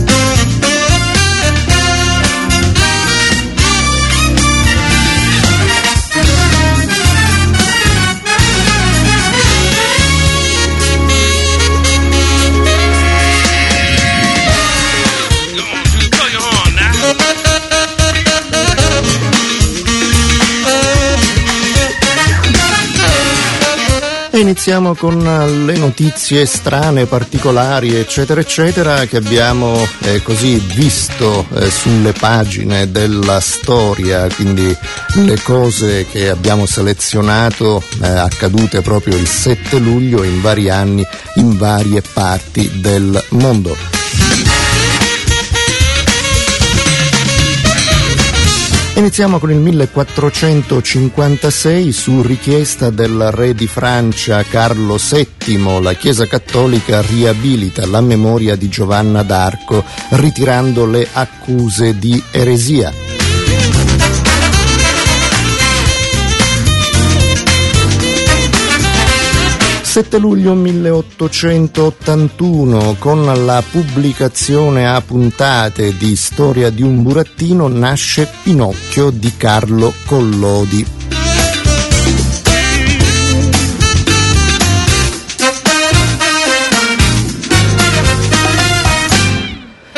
Iniziamo 24.47 24.95
con 24.95 25.21
le 25.65 25.75
notizie 25.75 26.45
strane, 26.45 27.05
particolari, 27.05 27.95
eccetera, 27.95 28.39
eccetera, 28.39 29.05
che 29.05 29.17
abbiamo 29.17 29.85
eh, 30.03 30.23
così 30.23 30.57
visto 30.73 31.45
eh, 31.53 31.69
sulle 31.69 32.13
pagine 32.13 32.89
della 32.89 33.41
storia, 33.41 34.25
quindi 34.33 34.73
le 35.15 35.41
cose 35.41 36.05
che 36.09 36.29
abbiamo 36.29 36.65
selezionato 36.65 37.83
eh, 38.01 38.07
accadute 38.07 38.79
proprio 38.79 39.17
il 39.17 39.27
7 39.27 39.79
luglio 39.79 40.23
in 40.23 40.39
vari 40.39 40.69
anni 40.69 41.05
in 41.35 41.57
varie 41.57 42.01
parti 42.01 42.79
del 42.79 43.21
mondo. 43.31 43.96
Iniziamo 49.07 49.39
con 49.39 49.51
il 49.51 49.59
1456 49.59 51.93
su 51.93 52.21
richiesta 52.21 52.89
del 52.89 53.31
re 53.31 53.53
di 53.53 53.65
Francia 53.65 54.43
Carlo 54.43 54.97
VII 54.97 55.81
la 55.81 55.93
Chiesa 55.93 56.27
Cattolica 56.27 57.01
riabilita 57.01 57.87
la 57.87 58.01
memoria 58.01 58.57
di 58.57 58.67
Giovanna 58.67 59.23
d'Arco 59.23 59.85
ritirando 60.09 60.85
le 60.85 61.07
accuse 61.09 61.97
di 61.97 62.21
eresia. 62.31 63.16
7 69.97 70.19
luglio 70.19 70.53
1881, 70.53 72.97
con 72.99 73.25
la 73.45 73.63
pubblicazione 73.67 74.87
a 74.87 75.01
puntate 75.01 75.97
di 75.97 76.15
Storia 76.15 76.69
di 76.69 76.83
un 76.83 77.01
burattino, 77.01 77.67
nasce 77.67 78.31
Pinocchio 78.43 79.09
di 79.09 79.33
Carlo 79.35 79.91
Collodi. 80.05 80.85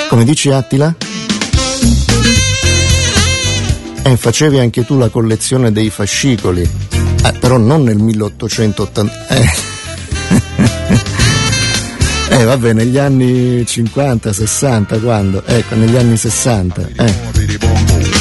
Come 0.08 0.24
dici 0.24 0.50
Attila? 0.50 0.96
Eh, 4.04 4.16
facevi 4.16 4.60
anche 4.60 4.86
tu 4.86 4.98
la 4.98 5.10
collezione 5.10 5.74
dei 5.74 5.90
fascicoli, 5.90 6.62
eh, 6.62 7.34
però 7.38 7.58
non 7.58 7.84
nel 7.84 7.98
1880. 7.98 9.28
Eh. 9.28 9.78
Eh 12.40 12.46
vabbè, 12.46 12.72
negli 12.72 12.98
anni 12.98 13.66
50, 13.66 14.32
60, 14.32 15.00
quando? 15.00 15.44
Ecco, 15.46 15.76
negli 15.76 15.98
anni 15.98 16.16
60. 16.16 16.90
Eh. 16.96 17.14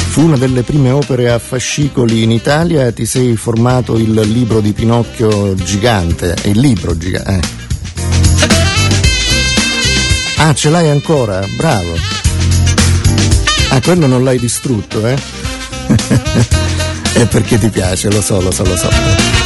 Fu 0.09 0.23
una 0.23 0.35
delle 0.35 0.63
prime 0.63 0.91
opere 0.91 1.31
a 1.31 1.39
fascicoli 1.39 2.23
in 2.23 2.31
Italia 2.31 2.85
e 2.85 2.93
ti 2.93 3.05
sei 3.05 3.37
formato 3.37 3.97
il 3.97 4.11
libro 4.11 4.59
di 4.59 4.73
Pinocchio 4.73 5.55
gigante, 5.55 6.35
il 6.43 6.59
libro 6.59 6.97
gigante. 6.97 7.31
Eh. 7.31 7.39
Ah, 10.35 10.53
ce 10.53 10.69
l'hai 10.69 10.89
ancora? 10.89 11.45
Bravo. 11.55 11.95
Ah, 13.69 13.79
quello 13.79 14.05
non 14.05 14.25
l'hai 14.25 14.37
distrutto, 14.37 15.07
eh? 15.07 15.15
È 17.13 17.25
perché 17.25 17.57
ti 17.57 17.69
piace, 17.69 18.11
lo 18.11 18.21
so, 18.21 18.41
lo 18.41 18.51
so, 18.51 18.65
lo 18.65 18.75
so. 18.75 19.38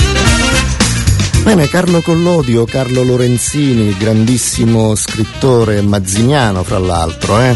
Bene, 1.44 1.68
Carlo 1.68 2.02
Collodio, 2.02 2.64
Carlo 2.64 3.04
Lorenzini, 3.04 3.98
grandissimo 3.98 4.96
scrittore 4.96 5.82
mazziniano 5.82 6.64
fra 6.64 6.78
l'altro, 6.78 7.38
eh? 7.38 7.54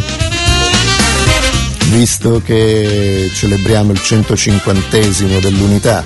visto 1.90 2.42
che 2.44 3.32
celebriamo 3.34 3.94
il 3.94 4.02
150 4.02 4.98
dell'unità. 5.40 6.04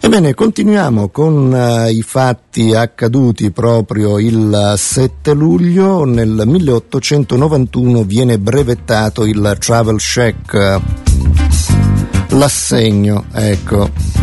Ebbene, 0.00 0.32
continuiamo 0.32 1.10
con 1.10 1.52
uh, 1.52 1.88
i 1.90 2.02
fatti 2.02 2.74
accaduti 2.74 3.50
proprio 3.50 4.18
il 4.18 4.74
7 4.76 5.34
luglio. 5.34 6.04
Nel 6.04 6.42
1891 6.46 8.02
viene 8.02 8.38
brevettato 8.38 9.26
il 9.26 9.56
Travel 9.60 9.98
Check, 9.98 10.80
l'assegno, 12.30 13.26
ecco. 13.32 14.21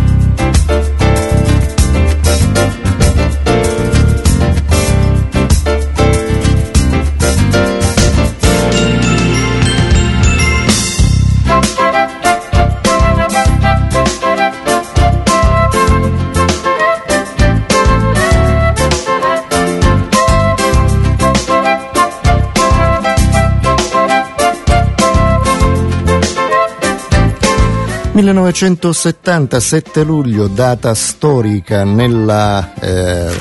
1977 28.22 30.04
luglio, 30.04 30.48
data 30.48 30.94
storica 30.94 31.86
nella, 31.86 32.74
eh, 32.74 33.32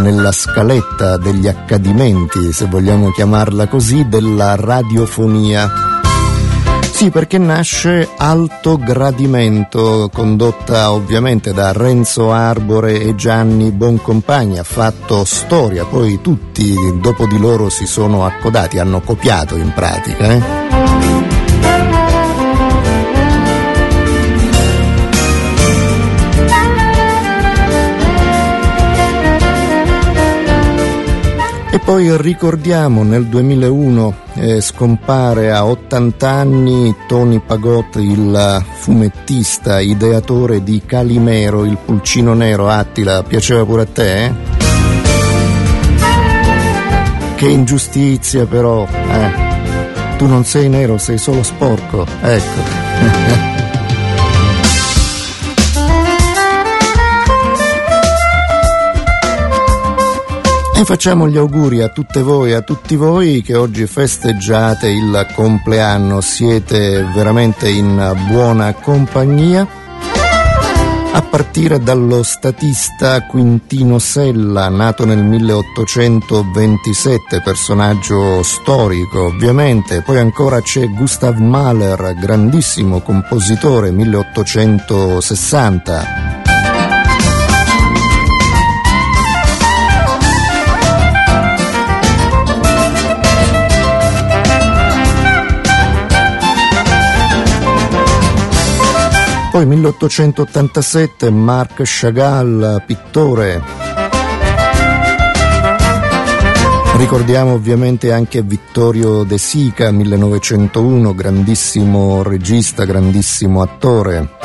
nella 0.00 0.32
scaletta 0.32 1.18
degli 1.18 1.46
accadimenti, 1.46 2.50
se 2.50 2.64
vogliamo 2.64 3.10
chiamarla 3.10 3.66
così, 3.66 4.08
della 4.08 4.56
radiofonia. 4.56 5.70
Sì, 6.90 7.10
perché 7.10 7.36
nasce 7.36 8.08
Alto 8.16 8.78
Gradimento, 8.78 10.08
condotta 10.10 10.92
ovviamente 10.92 11.52
da 11.52 11.72
Renzo 11.72 12.32
Arbore 12.32 13.02
e 13.02 13.14
Gianni 13.14 13.72
Boncompagni, 13.72 14.58
ha 14.58 14.64
fatto 14.64 15.26
storia, 15.26 15.84
poi 15.84 16.22
tutti 16.22 16.74
dopo 16.98 17.26
di 17.26 17.38
loro 17.38 17.68
si 17.68 17.84
sono 17.84 18.24
accodati, 18.24 18.78
hanno 18.78 19.02
copiato 19.02 19.56
in 19.56 19.70
pratica. 19.74 20.32
Eh? 20.32 21.33
E 31.74 31.80
poi 31.80 32.16
ricordiamo 32.18 33.02
nel 33.02 33.26
2001 33.26 34.14
eh, 34.34 34.60
scompare 34.60 35.50
a 35.50 35.66
80 35.66 36.30
anni 36.30 36.94
Tony 37.08 37.40
Pagot, 37.44 37.96
il 37.96 38.64
fumettista, 38.76 39.80
ideatore 39.80 40.62
di 40.62 40.82
Calimero, 40.86 41.64
il 41.64 41.76
pulcino 41.84 42.32
nero. 42.32 42.68
Attila, 42.68 43.24
piaceva 43.24 43.64
pure 43.64 43.82
a 43.82 43.86
te? 43.86 44.24
Eh? 44.24 44.32
Che 47.34 47.48
ingiustizia 47.48 48.46
però, 48.46 48.86
eh. 48.86 50.16
Tu 50.16 50.26
non 50.26 50.44
sei 50.44 50.68
nero, 50.68 50.96
sei 50.96 51.18
solo 51.18 51.42
sporco, 51.42 52.06
ecco. 52.20 53.52
E 60.76 60.84
facciamo 60.84 61.28
gli 61.28 61.36
auguri 61.36 61.82
a 61.82 61.88
tutte 61.88 62.20
voi 62.20 62.52
a 62.52 62.60
tutti 62.60 62.96
voi 62.96 63.42
che 63.42 63.54
oggi 63.54 63.86
festeggiate 63.86 64.88
il 64.88 65.24
compleanno, 65.32 66.20
siete 66.20 67.06
veramente 67.14 67.68
in 67.68 68.26
buona 68.28 68.74
compagnia. 68.74 69.64
A 71.12 71.22
partire 71.22 71.78
dallo 71.78 72.24
statista 72.24 73.22
Quintino 73.22 74.00
Sella, 74.00 74.68
nato 74.68 75.06
nel 75.06 75.22
1827, 75.22 77.40
personaggio 77.40 78.42
storico 78.42 79.26
ovviamente, 79.26 80.02
poi 80.02 80.18
ancora 80.18 80.60
c'è 80.60 80.88
Gustav 80.88 81.38
Mahler, 81.38 82.16
grandissimo 82.18 82.98
compositore, 83.00 83.92
1860. 83.92 86.43
Poi 99.64 99.76
1887 99.76 101.30
Marc 101.30 101.80
Chagall, 101.84 102.84
pittore. 102.84 103.62
Ricordiamo 106.98 107.54
ovviamente 107.54 108.12
anche 108.12 108.42
Vittorio 108.42 109.22
De 109.22 109.38
Sica, 109.38 109.90
1901, 109.90 111.14
grandissimo 111.14 112.22
regista, 112.22 112.84
grandissimo 112.84 113.62
attore. 113.62 114.43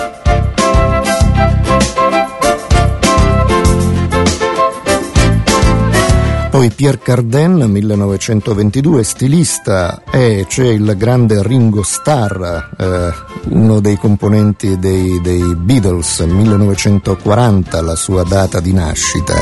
Poi 6.60 6.72
Pierre 6.72 7.00
Cardin, 7.00 7.54
1922, 7.69 9.02
stilista, 9.06 10.04
e 10.12 10.45
c'è 10.45 10.65
il 10.65 10.93
grande 10.98 11.41
Ringo 11.41 11.84
Starr, 11.84 12.43
eh, 12.78 13.13
uno 13.52 13.80
dei 13.80 13.95
componenti 13.95 14.78
dei, 14.78 15.22
dei 15.22 15.56
Beatles, 15.56 16.19
1940, 16.19 17.82
la 17.82 17.95
sua 17.95 18.24
data 18.24 18.60
di 18.60 18.74
nascita. 18.74 19.36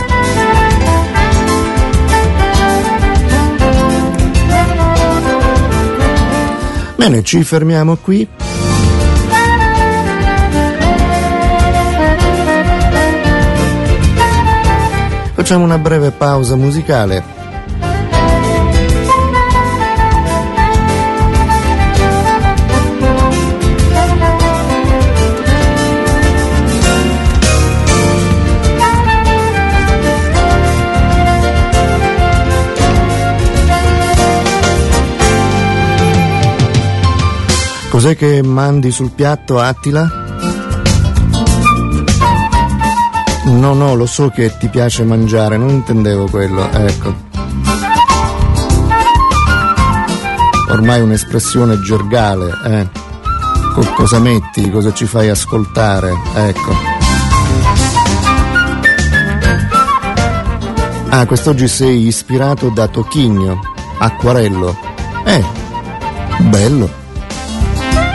Bene, 6.97 7.23
ci 7.23 7.43
fermiamo 7.43 7.95
qui. 7.95 8.27
Facciamo 15.47 15.63
una 15.63 15.77
breve 15.77 16.11
pausa 16.11 16.57
musicale. 16.57 17.23
Cos'è 37.89 38.17
che 38.17 38.41
mandi 38.41 38.91
sul 38.91 39.11
piatto, 39.11 39.61
Attila? 39.61 40.26
No, 43.49 43.73
no, 43.73 43.95
lo 43.95 44.05
so 44.05 44.29
che 44.29 44.55
ti 44.57 44.67
piace 44.67 45.03
mangiare, 45.03 45.57
non 45.57 45.69
intendevo 45.69 46.27
quello, 46.29 46.69
ecco. 46.71 47.15
Ormai 50.69 51.01
un'espressione 51.01 51.79
gergale, 51.81 52.51
eh. 52.65 52.87
Co- 53.73 53.93
cosa 53.95 54.19
metti, 54.19 54.69
cosa 54.69 54.93
ci 54.93 55.05
fai 55.05 55.29
ascoltare, 55.29 56.13
ecco. 56.35 56.75
Ah, 61.09 61.25
quest'oggi 61.25 61.67
sei 61.67 62.05
ispirato 62.05 62.69
da 62.69 62.87
Tocchigno, 62.87 63.59
acquarello. 63.97 64.77
Eh, 65.23 65.43
bello. 66.39 66.89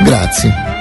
Grazie. 0.02 0.71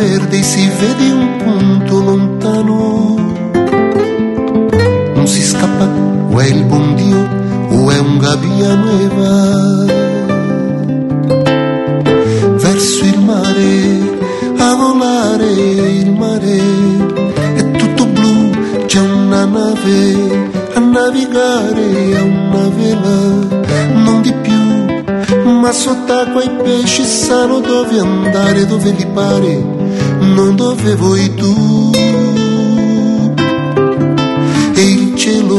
Verde 0.00 0.38
e 0.38 0.42
si 0.42 0.66
vede 0.80 1.10
un 1.12 1.36
punto 1.36 2.00
lontano. 2.00 3.14
Non 5.14 5.26
si 5.26 5.42
scappa, 5.42 5.86
o 6.30 6.38
è 6.38 6.46
il 6.46 6.64
buon 6.64 6.94
Dio 6.94 7.20
o 7.76 7.90
è 7.90 7.98
un 7.98 8.16
gabbia 8.16 8.74
nuova. 8.74 9.28
Verso 12.64 13.04
il 13.04 13.20
mare, 13.20 13.72
a 14.56 14.74
volare 14.74 15.50
il 16.02 16.12
mare, 16.12 16.58
è 17.56 17.70
tutto 17.72 18.06
blu, 18.06 18.50
c'è 18.86 19.00
una 19.00 19.44
nave 19.44 19.98
a 20.74 20.80
navigare 20.80 22.16
a 22.16 22.22
una 22.22 22.68
vela, 22.76 23.18
non 24.04 24.22
di 24.22 24.32
più 24.32 24.58
ma 25.60 25.72
sott'acqua 25.72 26.42
i 26.42 26.50
pesci 26.62 27.04
sanno 27.04 27.60
dove 27.60 27.98
andare, 27.98 28.66
dove 28.66 28.90
li 28.90 29.06
pare, 29.06 29.79
non 30.34 30.56
dove 30.56 30.94
vuoi 30.94 31.34
tu. 31.34 31.90
E 34.74 34.82
il 34.82 35.14
cielo 35.16 35.58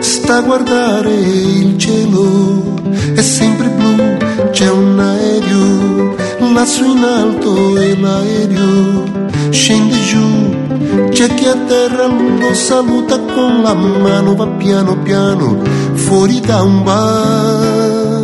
sta 0.00 0.36
a 0.38 0.40
guardare, 0.42 1.12
il 1.12 1.78
cielo 1.78 2.74
è 3.14 3.22
sempre 3.22 3.68
blu, 3.68 4.50
c'è 4.50 4.70
un 4.70 4.98
aereo 4.98 6.14
lassù 6.54 6.84
in 6.84 7.02
alto 7.02 7.76
e 7.78 7.96
l'aereo 7.98 9.04
scende 9.50 9.96
giù, 10.04 11.08
c'è 11.10 11.34
chi 11.34 11.46
a 11.46 11.56
terra 11.66 12.06
lo 12.06 12.54
saluta 12.54 13.18
con 13.18 13.60
la 13.62 13.74
mano, 13.74 14.34
va 14.34 14.46
piano 14.46 14.96
piano 15.02 15.58
fuori 15.94 16.40
da 16.40 16.62
un 16.62 16.82
bar 16.84 18.14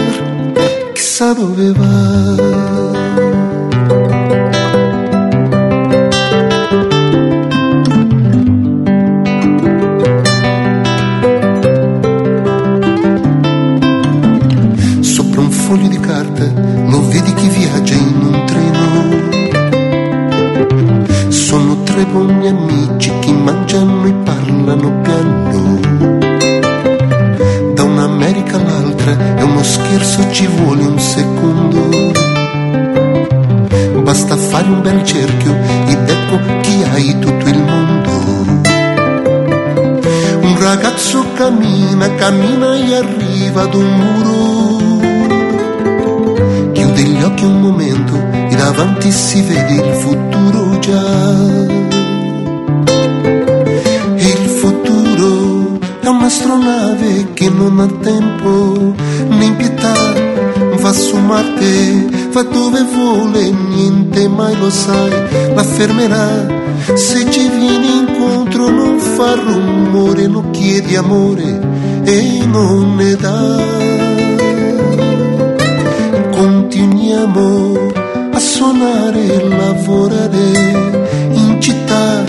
chissà 0.92 1.32
dove 1.34 1.72
va. 1.72 2.99
Cammina, 42.30 42.76
e 42.76 42.94
arriva 42.94 43.62
ad 43.62 43.74
un 43.74 43.88
muro. 43.98 44.38
Chiude 46.72 47.02
gli 47.02 47.22
occhi 47.22 47.44
un 47.44 47.60
momento 47.60 48.14
e 48.48 48.54
davanti 48.54 49.10
si 49.10 49.42
vede 49.42 49.74
il 49.74 49.92
futuro 49.94 50.78
già. 50.78 51.08
Il 54.16 54.48
futuro 54.60 55.78
è 56.00 56.06
un'astronave 56.06 57.32
che 57.34 57.50
non 57.50 57.80
ha 57.80 57.88
tempo 58.00 58.94
né 59.28 59.52
pietà, 59.56 59.94
va 60.78 60.92
su 60.92 61.16
Marte, 61.16 62.06
va 62.32 62.42
dove 62.42 62.82
vuole, 62.94 63.50
niente 63.50 64.28
mai 64.28 64.56
lo 64.56 64.70
sai, 64.70 65.10
la 65.54 65.64
fermerà. 65.64 66.58
Se 66.94 67.28
ci 67.30 67.48
vieni 67.48 67.98
incontro 67.98 68.68
non 68.68 68.98
fa 68.98 69.34
rumore, 69.34 70.26
non 70.26 70.50
chiedi 70.50 70.96
amore 70.96 71.59
e 72.10 72.44
non 72.44 72.96
ne 72.96 73.14
dà. 73.14 73.40
Continuiamo 76.32 77.46
a 78.32 78.38
suonare 78.38 79.22
e 79.36 79.48
lavorare 79.48 80.46
in 81.32 81.56
città, 81.60 82.24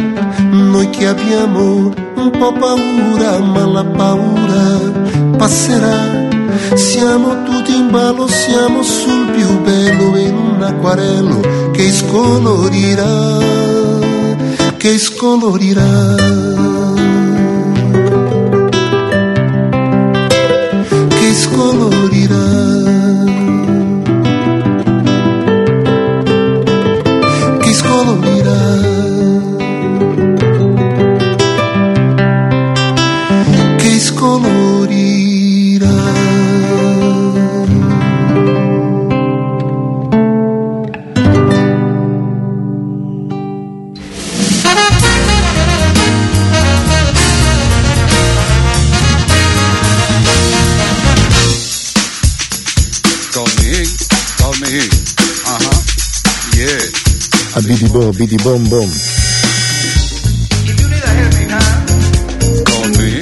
noi 0.52 0.88
che 0.92 1.08
abbiamo 1.08 1.92
un 2.16 2.30
po' 2.38 2.54
paura, 2.54 3.40
ma 3.40 3.66
la 3.66 3.86
paura 3.86 4.66
passerà. 5.38 6.30
Siamo 6.76 7.44
tutti 7.44 7.76
in 7.76 7.90
ballo, 7.90 8.28
siamo 8.28 8.84
sul 8.84 9.32
più 9.32 9.62
bello 9.62 10.16
in 10.18 10.36
un 10.36 10.62
acquarello 10.62 11.40
che 11.72 11.92
scolorirà, 11.92 13.40
che 14.78 14.98
scolorirà. 15.00 16.51
Che 21.62 22.61
bidi 57.82 57.90
bo, 57.90 58.12
bidi 58.12 58.36
bom 58.44 58.68
bom. 58.68 58.90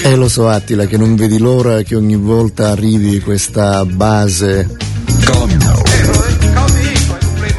E 0.03 0.15
lo 0.15 0.27
so 0.27 0.49
Attila 0.49 0.85
che 0.85 0.97
non 0.97 1.15
vedi 1.15 1.37
l'ora 1.37 1.81
che 1.83 1.95
ogni 1.95 2.15
volta 2.17 2.69
arrivi 2.69 3.21
questa 3.21 3.85
base 3.85 4.67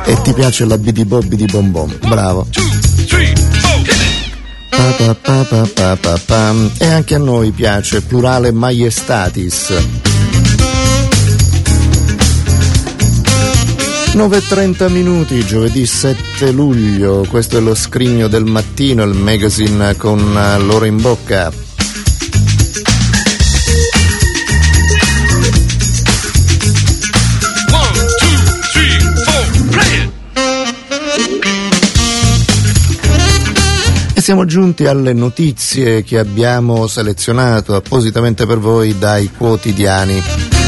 e 0.05 0.23
ti 0.23 0.33
piace 0.35 0.67
la 0.67 0.77
bidi 0.77 1.05
bo, 1.07 1.21
bidi 1.21 1.47
bom 1.47 1.71
bom. 1.71 1.97
Bravo. 2.07 2.47
Pa, 4.71 5.97
pa, 5.97 6.19
pa. 6.27 6.55
E 6.79 6.87
anche 6.87 7.15
a 7.15 7.19
noi 7.19 7.51
piace 7.53 8.03
plurale 8.03 8.53
maiestatis. 8.53 10.00
9.30 14.13 14.91
minuti, 14.91 15.47
giovedì 15.47 15.87
7 15.87 16.51
luglio, 16.51 17.25
questo 17.31 17.59
è 17.59 17.61
lo 17.61 17.77
scrigno 17.77 18.27
del 18.27 18.45
mattino, 18.45 19.05
il 19.05 19.15
magazine 19.15 19.97
con 19.97 20.19
eh, 20.37 20.59
l'ora 20.59 20.87
in 20.87 21.01
bocca. 21.01 21.53
E 34.13 34.21
siamo 34.21 34.45
giunti 34.45 34.87
alle 34.87 35.13
notizie 35.13 36.03
che 36.03 36.19
abbiamo 36.19 36.89
selezionato 36.89 37.77
appositamente 37.77 38.45
per 38.45 38.59
voi 38.59 38.99
dai 38.99 39.31
quotidiani. 39.31 40.60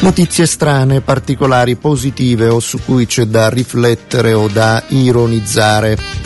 Notizie 0.00 0.46
strane, 0.46 1.02
particolari, 1.02 1.76
positive 1.76 2.48
o 2.48 2.58
su 2.58 2.78
cui 2.82 3.04
c'è 3.04 3.26
da 3.26 3.50
riflettere 3.50 4.32
o 4.32 4.48
da 4.48 4.82
ironizzare. 4.88 6.19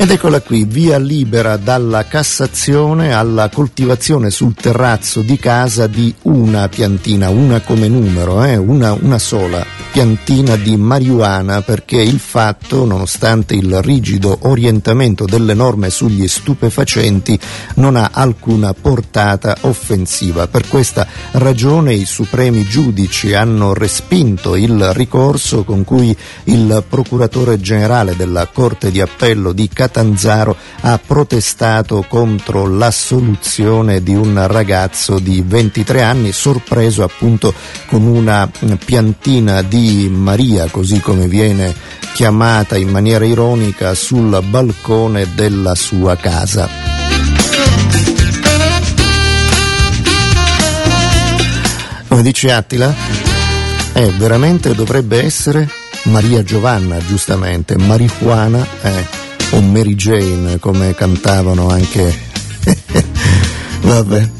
Ed 0.00 0.12
eccola 0.12 0.40
qui, 0.40 0.64
via 0.64 0.96
libera 0.96 1.56
dalla 1.56 2.04
Cassazione 2.04 3.12
alla 3.12 3.50
coltivazione 3.52 4.30
sul 4.30 4.54
terrazzo 4.54 5.22
di 5.22 5.36
casa 5.38 5.88
di 5.88 6.14
una 6.22 6.68
piantina, 6.68 7.30
una 7.30 7.60
come 7.62 7.88
numero, 7.88 8.44
eh, 8.44 8.56
una, 8.56 8.92
una 8.92 9.18
sola 9.18 9.66
piantina 9.90 10.54
di 10.54 10.76
marijuana 10.76 11.62
perché 11.62 12.00
il 12.00 12.20
fatto, 12.20 12.84
nonostante 12.84 13.54
il 13.54 13.82
rigido 13.82 14.38
orientamento 14.42 15.24
delle 15.24 15.54
norme 15.54 15.90
sugli 15.90 16.28
stupefacenti, 16.28 17.36
non 17.74 17.96
ha 17.96 18.10
alcuna 18.12 18.72
portata 18.74 19.56
offensiva. 19.62 20.46
Per 20.46 20.68
questa 20.68 21.08
ragione 21.32 21.94
i 21.94 22.04
supremi 22.04 22.62
giudici 22.62 23.34
hanno 23.34 23.74
respinto 23.74 24.54
il 24.54 24.92
ricorso 24.92 25.64
con 25.64 25.82
cui 25.82 26.16
il 26.44 26.84
procuratore 26.88 27.58
generale 27.58 28.14
della 28.14 28.46
Corte 28.46 28.92
di 28.92 29.00
Appello 29.00 29.50
di 29.50 29.68
Catanzaro 29.88 30.54
ha 30.82 31.00
protestato 31.04 32.04
contro 32.06 32.66
l'assoluzione 32.66 34.02
di 34.02 34.14
un 34.14 34.46
ragazzo 34.46 35.18
di 35.18 35.42
23 35.44 36.02
anni 36.02 36.30
sorpreso 36.30 37.02
appunto 37.02 37.54
con 37.86 38.02
una 38.02 38.50
piantina 38.84 39.62
di 39.62 40.10
Maria, 40.12 40.68
così 40.70 41.00
come 41.00 41.26
viene 41.26 41.74
chiamata 42.12 42.76
in 42.76 42.90
maniera 42.90 43.24
ironica, 43.24 43.94
sul 43.94 44.38
balcone 44.46 45.26
della 45.34 45.74
sua 45.74 46.16
casa. 46.16 46.68
Come 52.08 52.22
dice 52.22 52.52
Attila? 52.52 52.94
Eh, 53.94 54.10
veramente 54.18 54.74
dovrebbe 54.74 55.22
essere 55.24 55.68
Maria 56.04 56.42
Giovanna, 56.42 56.98
giustamente, 56.98 57.76
marijuana 57.78 58.66
eh, 58.82 59.27
o 59.50 59.60
Mary 59.60 59.94
Jane, 59.94 60.58
come 60.58 60.94
cantavano 60.94 61.68
anche. 61.68 62.26
Vabbè. 63.80 64.30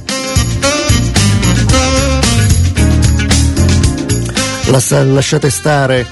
Lasciate 4.66 5.50
stare 5.50 6.06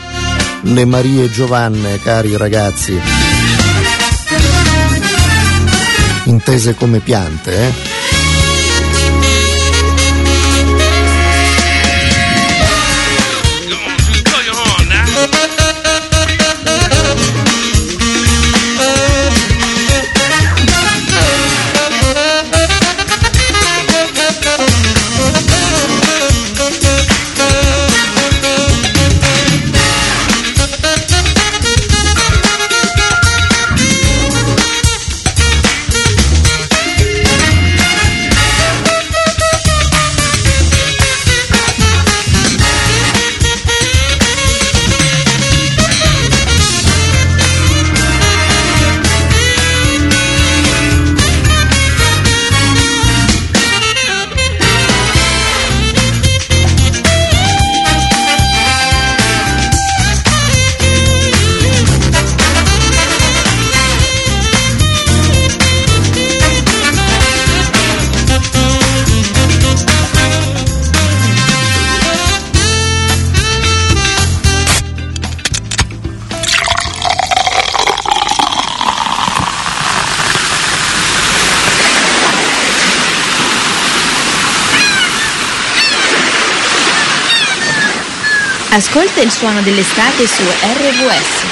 le 0.62 0.84
Marie 0.84 1.30
Giovanne, 1.30 2.00
cari 2.00 2.36
ragazzi. 2.36 2.98
Intese 6.24 6.74
come 6.74 7.00
piante, 7.00 7.56
eh? 7.56 7.95
Ascolta 88.76 89.22
il 89.22 89.30
suono 89.30 89.62
dell'estate 89.62 90.26
su 90.26 90.42
RVS. 90.42 91.44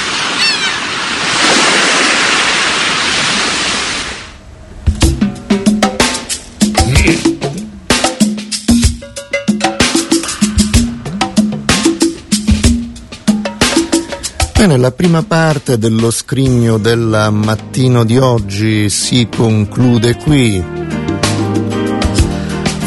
Bene, 14.53 14.77
la 14.77 14.91
prima 14.91 15.23
parte 15.23 15.79
dello 15.79 16.11
scrigno 16.11 16.77
del 16.77 17.29
mattino 17.33 18.05
di 18.05 18.19
oggi 18.19 18.91
si 18.91 19.27
conclude 19.35 20.15
qui. 20.17 21.04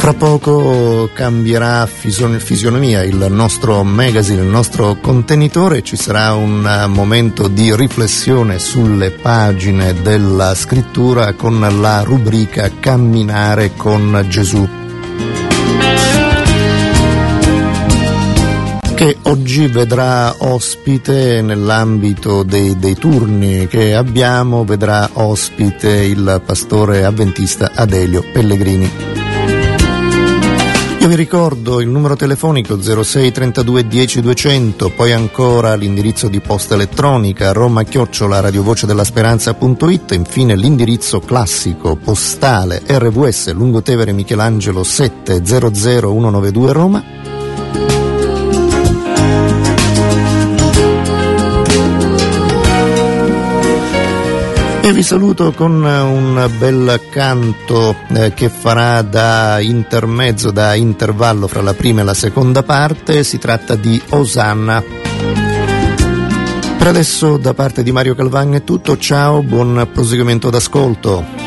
Fra 0.08 0.16
poco 0.16 1.10
cambierà 1.12 1.86
fison- 1.86 2.40
fisionomia 2.40 3.04
il 3.04 3.28
nostro 3.30 3.84
magazine, 3.84 4.42
il 4.42 4.48
nostro 4.48 4.96
contenitore, 5.02 5.84
ci 5.84 5.98
sarà 5.98 6.34
un 6.34 6.64
uh, 6.64 6.90
momento 6.90 7.50
di 7.50 7.76
riflessione 7.76 8.58
sulle 8.58 9.12
pagine 9.12 10.02
della 10.02 10.56
scrittura 10.56 11.34
con 11.34 11.60
la 11.60 12.04
rubrica 12.04 12.72
Camminare 12.80 13.74
con 13.76 14.26
Gesù. 14.30 14.66
che 18.96 19.18
oggi 19.24 19.68
vedrà 19.68 20.34
ospite 20.40 21.42
nell'ambito 21.42 22.44
dei, 22.44 22.80
dei, 22.80 22.96
turni 22.96 23.68
che 23.68 23.94
abbiamo, 23.94 24.64
vedrà 24.64 25.08
ospite 25.14 25.90
il 25.90 26.42
pastore 26.44 27.04
avventista 27.04 27.72
Adelio 27.76 28.24
Pellegrini. 28.32 29.17
Io 31.08 31.16
vi 31.16 31.24
ricordo 31.24 31.80
il 31.80 31.88
numero 31.88 32.18
telefonico 32.18 32.82
06 32.82 33.32
32 33.32 33.88
10 33.88 34.20
200, 34.20 34.90
poi 34.90 35.14
ancora 35.14 35.74
l'indirizzo 35.76 36.28
di 36.28 36.42
posta 36.42 36.74
elettronica 36.74 37.54
roma 37.54 37.84
chiocciola 37.84 38.42
radiovoce 38.42 38.86
della 38.86 39.06
speranza.it, 39.06 40.12
infine 40.12 40.58
l'indirizzo 40.58 41.22
classico 41.22 41.96
postale 41.96 42.84
RVS 42.86 43.54
Lungotevere 43.54 44.12
Michelangelo 44.12 44.84
700192 44.84 46.72
Roma 46.74 47.04
E 54.88 54.94
vi 54.94 55.04
saluto 55.04 55.52
con 55.52 55.84
un 55.84 56.50
bel 56.58 57.02
canto 57.10 57.94
eh, 58.08 58.34
che 58.34 58.48
farà 58.48 59.02
da 59.02 59.60
intermezzo, 59.60 60.50
da 60.50 60.76
intervallo 60.76 61.48
fra 61.48 61.62
la 61.62 61.74
prima 61.74 62.00
e 62.00 62.04
la 62.06 62.14
seconda 62.14 62.64
parte, 62.64 63.26
si 63.26 63.38
tratta 63.38 63.76
di 63.76 64.02
Osanna. 64.12 64.82
Per 66.78 66.88
adesso 66.88 67.36
da 67.36 67.54
parte 67.54 67.84
di 67.84 67.92
Mario 67.92 68.16
Calvagno 68.16 68.56
è 68.56 68.64
tutto, 68.64 68.98
ciao, 68.98 69.44
buon 69.44 69.90
proseguimento 69.92 70.50
d'ascolto. 70.50 71.47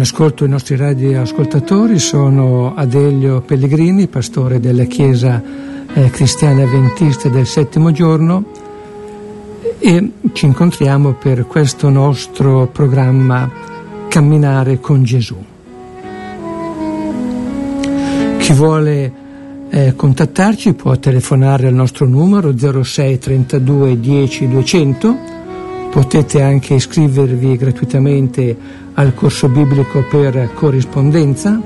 Ascolto 0.00 0.44
i 0.44 0.48
nostri 0.48 0.76
radioascoltatori, 0.76 1.98
sono 1.98 2.74
Adelio 2.74 3.40
Pellegrini, 3.40 4.08
pastore 4.08 4.60
della 4.60 4.84
Chiesa 4.84 5.42
eh, 5.94 6.10
cristiani 6.10 6.62
adventisti 6.62 7.30
del 7.30 7.46
settimo 7.46 7.90
giorno 7.90 8.44
e 9.78 10.12
ci 10.32 10.44
incontriamo 10.44 11.14
per 11.14 11.46
questo 11.46 11.88
nostro 11.88 12.66
programma 12.66 13.50
Camminare 14.08 14.80
con 14.80 15.02
Gesù. 15.02 15.36
Chi 18.38 18.52
vuole 18.52 19.12
eh, 19.70 19.94
contattarci 19.96 20.74
può 20.74 20.94
telefonare 20.98 21.68
al 21.68 21.74
nostro 21.74 22.06
numero 22.06 22.52
06 22.56 23.18
32 23.18 23.98
10 23.98 24.48
200, 24.48 25.16
potete 25.90 26.42
anche 26.42 26.74
iscrivervi 26.74 27.56
gratuitamente 27.56 28.56
al 29.00 29.14
corso 29.14 29.48
biblico 29.48 30.04
per 30.04 30.50
corrispondenza 30.52 31.58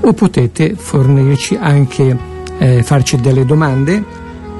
o 0.00 0.12
potete 0.12 0.74
fornirci 0.74 1.56
anche, 1.56 2.18
eh, 2.58 2.82
farci 2.82 3.16
delle 3.16 3.46
domande 3.46 4.04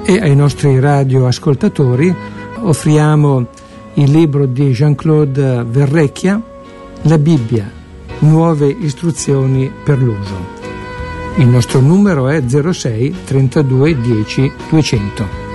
e 0.03 0.19
ai 0.19 0.35
nostri 0.35 0.79
radioascoltatori 0.79 2.13
offriamo 2.61 3.45
il 3.93 4.09
libro 4.09 4.47
di 4.47 4.71
Jean-Claude 4.71 5.65
Verrecchia, 5.69 6.41
La 7.03 7.19
Bibbia, 7.19 7.69
nuove 8.19 8.75
istruzioni 8.79 9.71
per 9.83 10.01
l'uso. 10.01 10.55
Il 11.35 11.47
nostro 11.47 11.79
numero 11.79 12.27
è 12.27 12.41
06 12.43 13.15
32 13.23 14.01
10 14.01 14.51
200. 14.69 15.46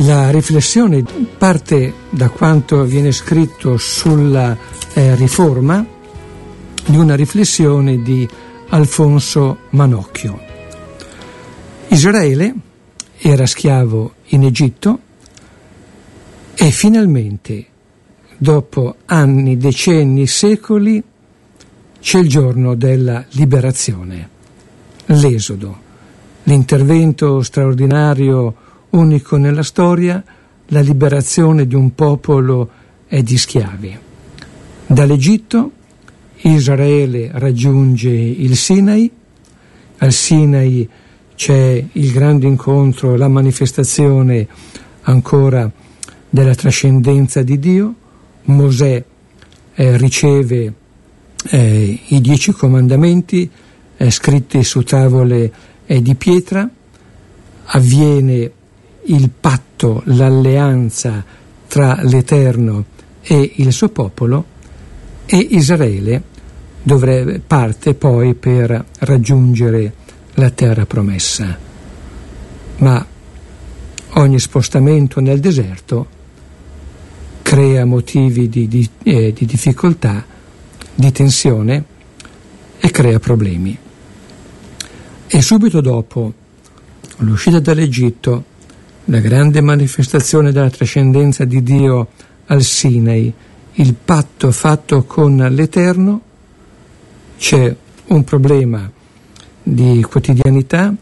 La 0.00 0.30
riflessione 0.30 1.02
parte 1.38 1.92
da 2.10 2.28
quanto 2.28 2.84
viene 2.84 3.12
scritto 3.12 3.78
sulla 3.78 4.54
eh, 4.92 5.14
riforma 5.14 5.84
di 6.86 6.96
una 6.96 7.14
riflessione 7.14 8.02
di 8.02 8.28
Alfonso 8.68 9.60
Manocchio. 9.70 10.38
Israele 11.88 12.54
era 13.16 13.46
schiavo 13.46 14.16
in 14.26 14.44
Egitto 14.44 14.98
e 16.54 16.70
finalmente, 16.70 17.66
dopo 18.36 18.96
anni, 19.06 19.56
decenni, 19.56 20.26
secoli, 20.26 21.02
c'è 22.00 22.18
il 22.18 22.28
giorno 22.28 22.74
della 22.74 23.24
liberazione, 23.30 24.28
l'esodo, 25.06 25.78
l'intervento 26.42 27.42
straordinario, 27.42 28.64
unico 28.90 29.36
nella 29.36 29.62
storia, 29.62 30.22
la 30.66 30.80
liberazione 30.80 31.66
di 31.66 31.74
un 31.74 31.94
popolo 31.94 32.70
e 33.08 33.22
di 33.22 33.36
schiavi. 33.36 33.98
Dall'Egitto 34.86 35.70
Israele 36.42 37.30
raggiunge 37.32 38.10
il 38.10 38.56
Sinai, 38.56 39.10
al 39.98 40.12
Sinai 40.12 40.88
c'è 41.34 41.84
il 41.92 42.12
grande 42.12 42.46
incontro, 42.46 43.16
la 43.16 43.28
manifestazione 43.28 44.46
ancora 45.02 45.70
della 46.28 46.54
trascendenza 46.54 47.42
di 47.42 47.58
Dio, 47.58 47.94
Mosè 48.44 49.04
eh, 49.74 49.96
riceve 49.96 50.72
eh, 51.50 52.00
i 52.08 52.20
dieci 52.20 52.52
comandamenti 52.52 53.48
eh, 53.96 54.10
scritti 54.10 54.62
su 54.62 54.82
tavole 54.82 55.52
di 55.86 56.14
pietra, 56.16 56.68
avviene 57.66 58.50
il 59.06 59.30
patto, 59.30 60.02
l'alleanza 60.06 61.24
tra 61.66 61.98
l'Eterno 62.02 62.84
e 63.22 63.52
il 63.56 63.72
suo 63.72 63.88
popolo 63.88 64.44
e 65.26 65.36
Israele 65.36 66.22
dovrebbe, 66.82 67.40
parte 67.44 67.94
poi 67.94 68.34
per 68.34 68.84
raggiungere 69.00 69.92
la 70.34 70.50
terra 70.50 70.86
promessa. 70.86 71.58
Ma 72.78 73.06
ogni 74.14 74.38
spostamento 74.38 75.20
nel 75.20 75.40
deserto 75.40 76.14
crea 77.42 77.84
motivi 77.84 78.48
di, 78.48 78.68
di, 78.68 78.88
eh, 79.02 79.32
di 79.32 79.46
difficoltà, 79.46 80.24
di 80.94 81.12
tensione 81.12 81.84
e 82.78 82.90
crea 82.90 83.18
problemi. 83.18 83.76
E 85.28 85.42
subito 85.42 85.80
dopo 85.80 86.32
l'uscita 87.18 87.58
dall'Egitto, 87.58 88.44
la 89.08 89.20
grande 89.20 89.60
manifestazione 89.60 90.50
della 90.50 90.70
trascendenza 90.70 91.44
di 91.44 91.62
Dio 91.62 92.08
al 92.46 92.62
Sinai, 92.62 93.32
il 93.74 93.94
patto 93.94 94.50
fatto 94.50 95.04
con 95.04 95.36
l'Eterno, 95.36 96.20
c'è 97.38 97.74
un 98.06 98.24
problema 98.24 98.90
di 99.62 100.04
quotidianità, 100.08 100.92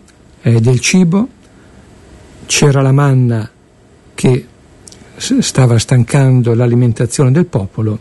eh, 0.42 0.60
del 0.60 0.80
cibo, 0.80 1.28
c'era 2.44 2.82
la 2.82 2.92
manna 2.92 3.50
che 4.14 4.46
stava 5.16 5.78
stancando 5.78 6.52
l'alimentazione 6.54 7.30
del 7.30 7.46
popolo 7.46 7.98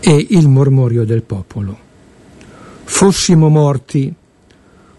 e 0.00 0.26
il 0.30 0.48
mormorio 0.48 1.04
del 1.04 1.22
popolo. 1.22 1.88
Fossimo 2.84 3.48
morti 3.48 4.12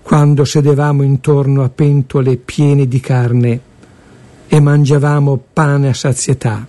quando 0.02 0.44
sedevamo 0.44 1.04
intorno 1.04 1.64
a 1.64 1.70
pentole 1.70 2.38
piene 2.38 2.88
di 2.88 3.00
carne 3.00 3.70
e 4.54 4.60
mangiavamo 4.60 5.42
pane 5.54 5.88
a 5.88 5.94
sazietà. 5.94 6.68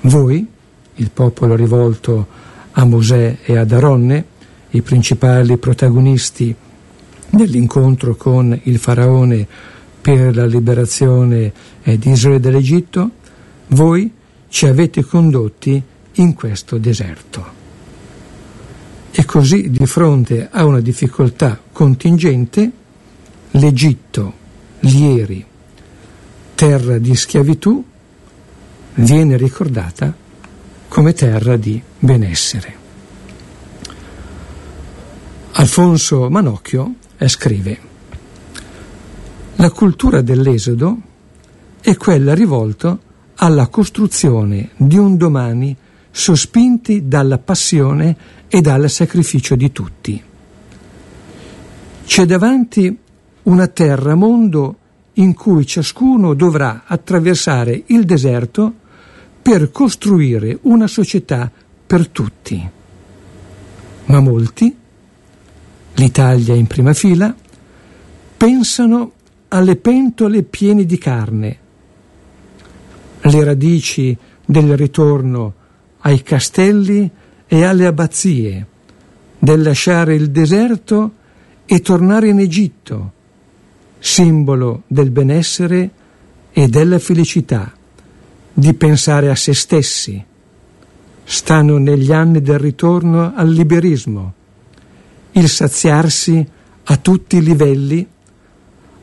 Voi, 0.00 0.46
il 0.94 1.10
popolo 1.10 1.54
rivolto 1.54 2.26
a 2.70 2.84
Mosè 2.86 3.40
e 3.44 3.58
ad 3.58 3.72
Aronne, 3.72 4.24
i 4.70 4.80
principali 4.80 5.58
protagonisti 5.58 6.54
nell'incontro 7.28 8.16
con 8.16 8.58
il 8.62 8.78
faraone 8.78 9.46
per 10.00 10.34
la 10.34 10.46
liberazione 10.46 11.52
eh, 11.82 11.98
di 11.98 12.12
Israele 12.12 12.40
dall'Egitto, 12.40 13.10
voi 13.66 14.10
ci 14.48 14.64
avete 14.64 15.04
condotti 15.04 15.82
in 16.12 16.32
questo 16.32 16.78
deserto. 16.78 17.44
E 19.10 19.24
così 19.26 19.68
di 19.68 19.84
fronte 19.84 20.48
a 20.50 20.64
una 20.64 20.80
difficoltà 20.80 21.60
contingente, 21.70 22.70
l'Egitto, 23.50 24.32
Lieri, 24.80 25.50
terra 26.62 26.98
di 26.98 27.16
schiavitù, 27.16 27.84
viene 28.94 29.36
ricordata 29.36 30.14
come 30.86 31.12
terra 31.12 31.56
di 31.56 31.82
benessere. 31.98 32.74
Alfonso 35.54 36.30
Manocchio 36.30 36.94
scrive 37.26 37.78
La 39.56 39.72
cultura 39.72 40.20
dell'esodo 40.20 40.98
è 41.80 41.96
quella 41.96 42.32
rivolta 42.32 42.96
alla 43.34 43.66
costruzione 43.66 44.70
di 44.76 44.96
un 44.98 45.16
domani 45.16 45.76
sospinti 46.12 47.08
dalla 47.08 47.38
passione 47.38 48.16
e 48.46 48.60
dal 48.60 48.88
sacrificio 48.88 49.56
di 49.56 49.72
tutti. 49.72 50.22
C'è 52.04 52.24
davanti 52.24 52.96
una 53.42 53.66
terra 53.66 54.14
mondo 54.14 54.76
in 55.14 55.34
cui 55.34 55.66
ciascuno 55.66 56.34
dovrà 56.34 56.84
attraversare 56.86 57.82
il 57.86 58.04
deserto 58.04 58.72
per 59.42 59.70
costruire 59.70 60.58
una 60.62 60.86
società 60.86 61.50
per 61.86 62.08
tutti. 62.08 62.68
Ma 64.06 64.20
molti 64.20 64.76
l'Italia 65.94 66.54
in 66.54 66.66
prima 66.66 66.94
fila, 66.94 67.34
pensano 68.36 69.12
alle 69.48 69.76
pentole 69.76 70.42
piene 70.42 70.84
di 70.84 70.98
carne, 70.98 71.58
le 73.20 73.44
radici 73.44 74.16
del 74.44 74.76
ritorno 74.76 75.54
ai 76.00 76.22
castelli 76.22 77.08
e 77.46 77.64
alle 77.64 77.86
abbazie, 77.86 78.66
del 79.38 79.62
lasciare 79.62 80.14
il 80.14 80.30
deserto 80.30 81.12
e 81.66 81.80
tornare 81.80 82.28
in 82.28 82.38
Egitto, 82.38 83.12
simbolo 84.04 84.82
del 84.88 85.12
benessere 85.12 85.90
e 86.50 86.66
della 86.66 86.98
felicità, 86.98 87.72
di 88.52 88.74
pensare 88.74 89.30
a 89.30 89.36
se 89.36 89.54
stessi. 89.54 90.22
Stanno 91.22 91.78
negli 91.78 92.10
anni 92.10 92.42
del 92.42 92.58
ritorno 92.58 93.32
al 93.32 93.48
liberismo 93.48 94.34
il 95.32 95.48
saziarsi 95.48 96.44
a 96.84 96.96
tutti 96.96 97.36
i 97.36 97.42
livelli, 97.42 98.04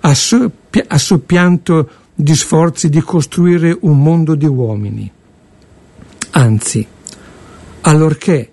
a, 0.02 0.14
soppia, 0.14 0.84
a 0.88 0.98
soppianto 0.98 1.90
di 2.14 2.36
sforzi 2.36 2.90
di 2.90 3.00
costruire 3.00 3.76
un 3.82 4.04
mondo 4.04 4.36
di 4.36 4.46
uomini. 4.46 5.10
Anzi, 6.32 6.86
allorché 7.82 8.52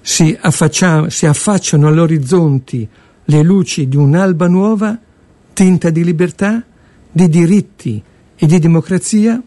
si, 0.00 0.36
si 1.08 1.26
affacciano 1.26 1.86
all'orizzonte 1.86 2.88
le 3.22 3.42
luci 3.42 3.86
di 3.88 3.96
un'alba 3.96 4.48
nuova, 4.48 4.98
tinta 5.52 5.90
di 5.90 6.04
libertà, 6.04 6.62
di 7.10 7.28
diritti 7.28 8.02
e 8.36 8.46
di 8.46 8.58
democrazia 8.58 9.42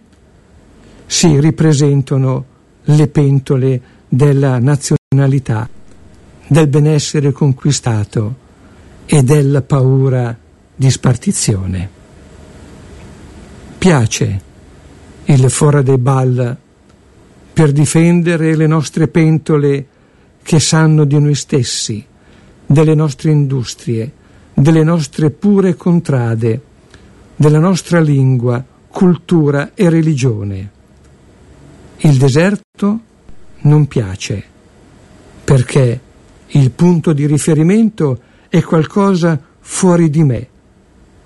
si 1.05 1.39
ripresentano 1.39 2.45
le 2.83 3.07
pentole 3.07 3.81
della 4.07 4.59
nazionalità, 4.59 5.69
del 6.47 6.67
benessere 6.67 7.31
conquistato 7.31 8.35
e 9.05 9.23
della 9.23 9.61
paura 9.61 10.37
di 10.75 10.89
spartizione. 10.89 11.89
Piace 13.77 14.41
il 15.25 15.49
fora 15.49 15.81
dei 15.81 15.97
ball 15.97 16.57
per 17.53 17.71
difendere 17.71 18.55
le 18.55 18.67
nostre 18.67 19.07
pentole 19.07 19.87
che 20.41 20.59
sanno 20.59 21.05
di 21.05 21.19
noi 21.19 21.35
stessi, 21.35 22.05
delle 22.65 22.95
nostre 22.95 23.31
industrie, 23.31 24.11
delle 24.53 24.83
nostre 24.83 25.31
pure 25.31 25.75
contrade, 25.75 26.61
della 27.35 27.59
nostra 27.59 27.99
lingua, 27.99 28.63
cultura 28.87 29.71
e 29.73 29.89
religione. 29.89 30.71
Il 31.97 32.17
deserto 32.17 32.99
non 33.61 33.87
piace 33.87 34.43
perché 35.43 35.99
il 36.47 36.71
punto 36.71 37.13
di 37.13 37.25
riferimento 37.25 38.19
è 38.49 38.61
qualcosa 38.61 39.39
fuori 39.59 40.09
di 40.09 40.23
me 40.23 40.47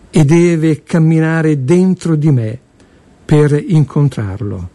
e 0.09 0.23
deve 0.23 0.83
camminare 0.83 1.63
dentro 1.63 2.15
di 2.15 2.31
me 2.31 2.59
per 3.25 3.51
incontrarlo. 3.67 4.69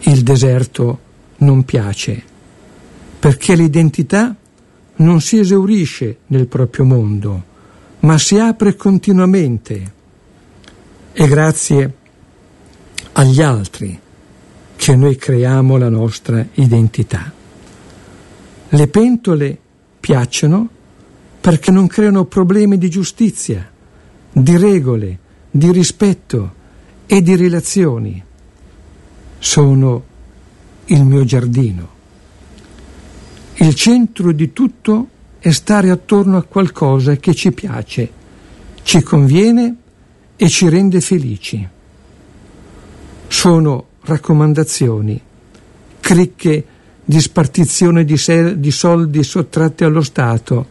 Il 0.00 0.22
deserto 0.22 0.98
non 1.38 1.64
piace 1.64 2.22
perché 3.18 3.56
l'identità 3.56 4.36
non 4.96 5.20
si 5.20 5.38
esaurisce 5.38 6.18
nel 6.26 6.46
proprio 6.46 6.84
mondo, 6.84 7.44
ma 8.00 8.18
si 8.18 8.38
apre 8.38 8.76
continuamente. 8.76 9.94
E 11.12 11.28
grazie 11.28 11.94
agli 13.12 13.40
altri 13.40 13.98
che 14.76 14.96
noi 14.96 15.16
creiamo 15.16 15.76
la 15.76 15.88
nostra 15.88 16.46
identità. 16.54 17.32
Le 18.68 18.88
pentole 18.88 19.58
piacciono 19.98 20.68
perché 21.40 21.70
non 21.70 21.86
creano 21.86 22.24
problemi 22.24 22.76
di 22.76 22.90
giustizia, 22.90 23.70
di 24.32 24.56
regole, 24.56 25.18
di 25.50 25.72
rispetto 25.72 26.54
e 27.06 27.22
di 27.22 27.36
relazioni. 27.36 28.22
Sono 29.38 30.04
il 30.86 31.04
mio 31.04 31.24
giardino. 31.24 31.95
Il 33.58 33.74
centro 33.74 34.32
di 34.32 34.52
tutto 34.52 35.08
è 35.38 35.50
stare 35.50 35.88
attorno 35.88 36.36
a 36.36 36.42
qualcosa 36.42 37.16
che 37.16 37.34
ci 37.34 37.52
piace, 37.52 38.10
ci 38.82 39.02
conviene 39.02 39.76
e 40.36 40.48
ci 40.50 40.68
rende 40.68 41.00
felici. 41.00 41.66
Sono 43.28 43.86
raccomandazioni, 44.02 45.18
cricche 46.00 46.64
di 47.02 47.18
spartizione 47.18 48.04
di, 48.04 48.18
se- 48.18 48.60
di 48.60 48.70
soldi 48.70 49.22
sottratti 49.22 49.84
allo 49.84 50.02
Stato, 50.02 50.66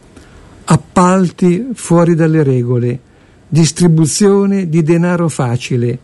appalti 0.64 1.70
fuori 1.74 2.14
dalle 2.14 2.44
regole, 2.44 3.00
distribuzione 3.48 4.68
di 4.68 4.84
denaro 4.84 5.28
facile, 5.28 5.98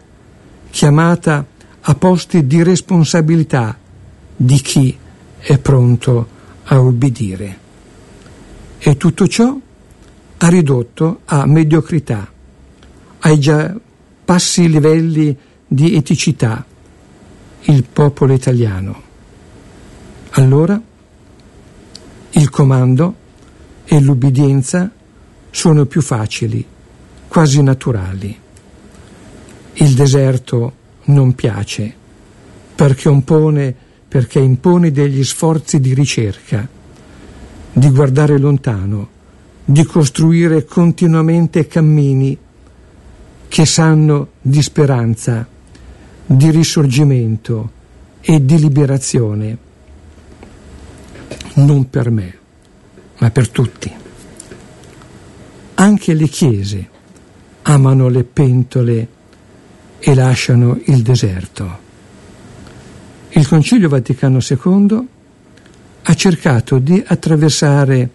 chiamata 0.70 1.46
a 1.80 1.94
posti 1.94 2.44
di 2.44 2.60
responsabilità 2.64 3.78
di 4.34 4.60
chi 4.60 4.96
è 5.38 5.58
pronto 5.58 6.40
a 6.72 6.80
ubbidire. 6.80 7.58
E 8.78 8.96
tutto 8.96 9.28
ciò 9.28 9.54
ha 10.38 10.48
ridotto 10.48 11.20
a 11.26 11.46
mediocrità, 11.46 12.32
ai 13.20 13.38
già 13.38 13.74
bassi 14.24 14.68
livelli 14.68 15.36
di 15.66 15.94
eticità 15.94 16.64
il 17.64 17.84
popolo 17.84 18.32
italiano. 18.32 19.10
Allora 20.30 20.80
il 22.30 22.50
comando 22.50 23.14
e 23.84 24.00
l'ubbidienza 24.00 24.90
sono 25.50 25.84
più 25.84 26.00
facili, 26.00 26.66
quasi 27.28 27.62
naturali. 27.62 28.36
Il 29.74 29.94
deserto 29.94 30.72
non 31.04 31.34
piace 31.34 31.94
perché 32.74 33.08
impone, 33.10 33.76
perché 34.12 34.40
impone 34.40 34.92
degli 34.92 35.24
sforzi 35.24 35.80
di 35.80 35.94
ricerca, 35.94 36.68
di 37.72 37.88
guardare 37.88 38.36
lontano, 38.36 39.08
di 39.64 39.84
costruire 39.84 40.66
continuamente 40.66 41.66
cammini 41.66 42.36
che 43.48 43.64
sanno 43.64 44.32
di 44.42 44.60
speranza, 44.60 45.48
di 46.26 46.50
risorgimento 46.50 47.70
e 48.20 48.44
di 48.44 48.58
liberazione. 48.58 49.56
Non 51.54 51.88
per 51.88 52.10
me, 52.10 52.38
ma 53.16 53.30
per 53.30 53.48
tutti. 53.48 53.90
Anche 55.72 56.12
le 56.12 56.28
chiese 56.28 56.88
amano 57.62 58.08
le 58.08 58.24
pentole 58.24 59.08
e 59.98 60.14
lasciano 60.14 60.78
il 60.84 61.00
deserto. 61.00 61.91
Il 63.34 63.48
Concilio 63.48 63.88
Vaticano 63.88 64.40
II 64.46 65.08
ha 66.02 66.14
cercato 66.14 66.78
di 66.78 67.02
attraversare 67.06 68.10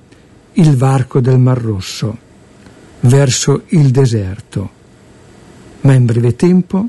il 0.53 0.78
varco 0.78 1.20
del 1.20 1.39
Mar 1.39 1.59
Rosso 1.59 2.18
verso 2.99 3.63
il 3.70 3.89
deserto, 3.89 4.70
ma 5.82 5.93
in 5.93 6.05
breve 6.05 6.36
tempo 6.36 6.88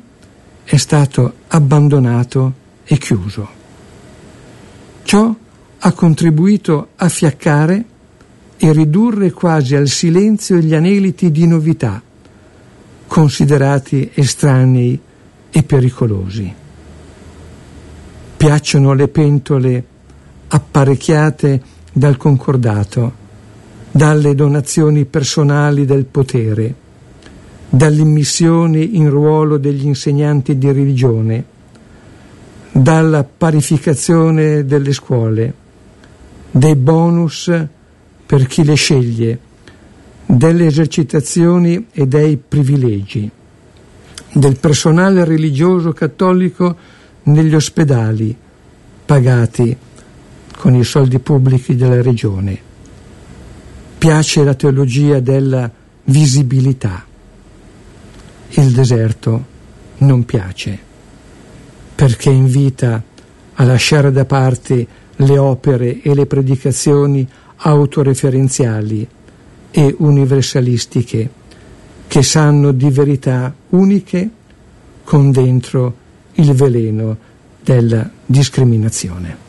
è 0.63 0.77
stato 0.77 1.37
abbandonato 1.49 2.53
e 2.85 2.99
chiuso. 2.99 3.49
Ciò 5.05 5.35
ha 5.79 5.93
contribuito 5.93 6.89
a 6.97 7.09
fiaccare 7.09 7.85
e 8.59 8.73
ridurre 8.73 9.31
quasi 9.31 9.75
al 9.75 9.89
silenzio 9.89 10.59
gli 10.59 10.75
aneliti 10.75 11.31
di 11.31 11.47
novità, 11.47 12.03
considerati 13.07 14.11
estranei 14.13 15.01
e 15.49 15.63
pericolosi. 15.63 16.58
Piacciono 18.39 18.93
le 18.93 19.09
pentole 19.09 19.85
apparecchiate 20.47 21.61
dal 21.93 22.17
concordato, 22.17 23.13
dalle 23.91 24.37
donazioni 24.37 25.07
personali 25.07 25.85
del 25.85 26.05
potere, 26.05 26.73
dall'immissione 27.69 28.79
in 28.79 29.11
ruolo 29.11 29.57
degli 29.57 29.85
insegnanti 29.85 30.57
di 30.57 30.71
religione, 30.71 31.45
dalla 32.71 33.25
parificazione 33.25 34.65
delle 34.65 34.93
scuole, 34.93 35.53
dei 36.53 36.77
bonus 36.77 37.51
per 38.25 38.47
chi 38.47 38.63
le 38.63 38.75
sceglie, 38.75 39.39
delle 40.25 40.67
esercitazioni 40.67 41.89
e 41.91 42.07
dei 42.07 42.37
privilegi, 42.37 43.29
del 44.33 44.57
personale 44.61 45.25
religioso 45.25 45.93
cattolico 45.93 46.77
negli 47.33 47.55
ospedali 47.55 48.37
pagati 49.05 49.77
con 50.57 50.75
i 50.75 50.85
soldi 50.85 51.19
pubblici 51.19 51.77
della 51.77 52.03
regione. 52.03 52.67
Piace 53.99 54.45
la 54.45 54.55
teologia 54.55 55.21
della 55.21 55.71
visibilità 56.05 57.05
il 58.51 58.73
deserto 58.73 59.57
non 59.99 60.25
piace, 60.25 60.79
perché 61.95 62.31
invita 62.31 63.03
a 63.55 63.65
lasciare 63.65 64.11
da 64.11 64.25
parte 64.25 64.87
le 65.17 65.39
opere 65.39 66.01
e 66.01 66.15
le 66.15 66.27
predicazioni 66.27 67.29
autoreferenziali 67.57 69.07
e 69.71 69.95
universalistiche 69.99 71.31
che 72.07 72.23
sanno 72.23 72.73
di 72.73 72.89
verità 72.89 73.55
uniche 73.71 74.31
con 75.05 75.31
dentro 75.31 76.07
il 76.39 76.53
veleno 76.53 77.17
della 77.63 78.09
discriminazione. 78.25 79.48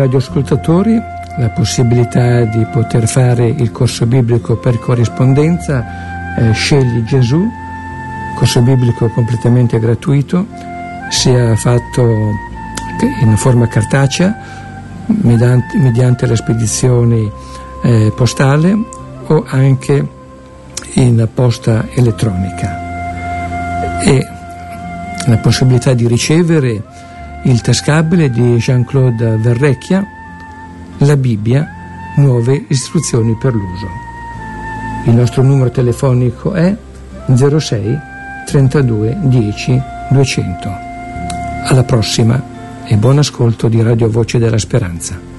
Radioascoltatori 0.00 0.98
la 1.36 1.50
possibilità 1.50 2.44
di 2.44 2.64
poter 2.72 3.06
fare 3.06 3.46
il 3.46 3.70
corso 3.70 4.06
biblico 4.06 4.56
per 4.56 4.78
corrispondenza 4.78 6.36
eh, 6.36 6.52
Scegli 6.52 7.04
Gesù, 7.04 7.46
corso 8.34 8.62
biblico 8.62 9.08
completamente 9.10 9.78
gratuito, 9.78 10.46
sia 11.10 11.54
fatto 11.56 12.32
in 13.22 13.36
forma 13.36 13.68
cartacea 13.68 14.36
mediante, 15.06 15.78
mediante 15.78 16.26
la 16.26 16.36
spedizione 16.36 17.30
eh, 17.82 18.12
postale 18.14 18.76
o 19.26 19.44
anche 19.46 20.08
in 20.94 21.28
posta 21.32 21.86
elettronica. 21.94 24.00
E 24.02 24.26
la 25.26 25.36
possibilità 25.38 25.92
di 25.92 26.06
ricevere 26.06 26.82
il 27.44 27.60
tascabile 27.62 28.30
di 28.30 28.56
Jean-Claude 28.56 29.36
Verrecchia, 29.36 30.04
la 30.98 31.16
Bibbia, 31.16 31.66
nuove 32.16 32.66
istruzioni 32.68 33.34
per 33.40 33.54
l'uso. 33.54 33.88
Il 35.06 35.14
nostro 35.14 35.42
numero 35.42 35.70
telefonico 35.70 36.52
è 36.52 36.76
06 37.34 37.98
32 38.46 39.18
10 39.22 39.82
200. 40.10 40.68
Alla 41.64 41.84
prossima 41.84 42.42
e 42.84 42.96
buon 42.96 43.18
ascolto 43.18 43.68
di 43.68 43.80
Radio 43.82 44.10
Voce 44.10 44.38
della 44.38 44.58
Speranza. 44.58 45.29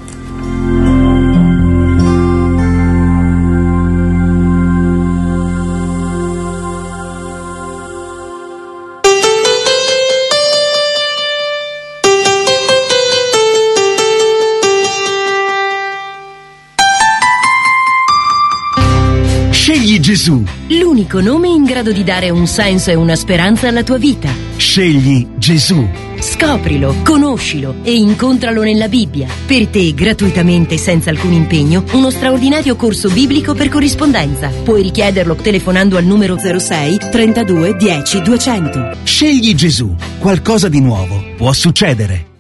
Gesù. 20.12 20.44
L'unico 20.68 21.22
nome 21.22 21.48
in 21.48 21.64
grado 21.64 21.94
di 21.94 22.04
dare 22.04 22.30
un 22.30 22.46
senso 22.46 22.92
e 22.92 22.96
una 22.96 23.16
speranza 23.16 23.70
alla 23.70 23.82
tua 23.82 23.98
vita. 23.98 24.30
Scegli 24.58 25.26
Gesù. 25.38 25.88
Scoprilo, 26.20 26.96
conoscilo 27.06 27.76
e 27.82 27.96
incontralo 27.96 28.62
nella 28.62 28.90
Bibbia. 28.90 29.30
Per 29.46 29.68
te, 29.68 29.94
gratuitamente 29.94 30.74
e 30.74 30.78
senza 30.80 31.12
alcun 31.12 31.32
impegno, 31.32 31.86
uno 31.94 32.10
straordinario 32.10 32.76
corso 32.76 33.10
biblico 33.10 33.54
per 33.54 33.70
corrispondenza. 33.70 34.50
Puoi 34.50 34.82
richiederlo 34.82 35.36
telefonando 35.36 35.96
al 35.96 36.04
numero 36.04 36.38
06 36.38 36.98
32 37.10 37.78
10 37.78 38.22
200. 38.22 38.98
Scegli 39.04 39.56
Gesù. 39.56 39.96
Qualcosa 40.20 40.68
di 40.68 40.82
nuovo 40.82 41.24
può 41.38 41.54
succedere. 41.54 42.31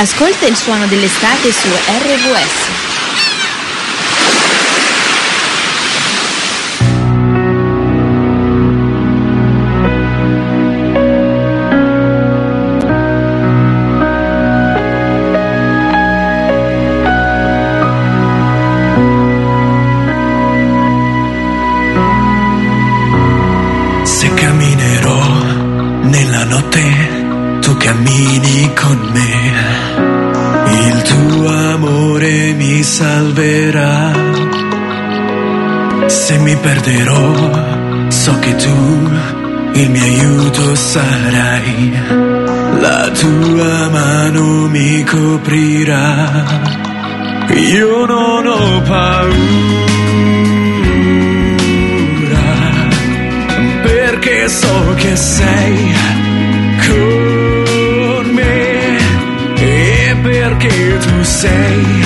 Ascolta 0.00 0.46
il 0.46 0.56
suono 0.56 0.86
dell'estate 0.86 1.52
su 1.52 1.68
RVS. 1.68 2.69
Perderò, 36.80 38.08
so 38.08 38.38
che 38.38 38.54
tu 38.56 39.10
il 39.74 39.90
mio 39.90 40.02
aiuto 40.02 40.74
sarai. 40.74 41.92
La 42.80 43.10
tua 43.10 43.88
mano 43.90 44.68
mi 44.68 45.04
coprirà. 45.04 46.78
Io 47.54 48.06
non 48.06 48.46
ho 48.46 48.80
paura 48.82 49.28
perché 53.82 54.48
so 54.48 54.94
che 54.96 55.16
sei 55.16 55.94
con 56.86 58.30
me 58.32 58.98
e 59.56 60.16
perché 60.22 60.98
tu 60.98 61.22
sei 61.22 61.99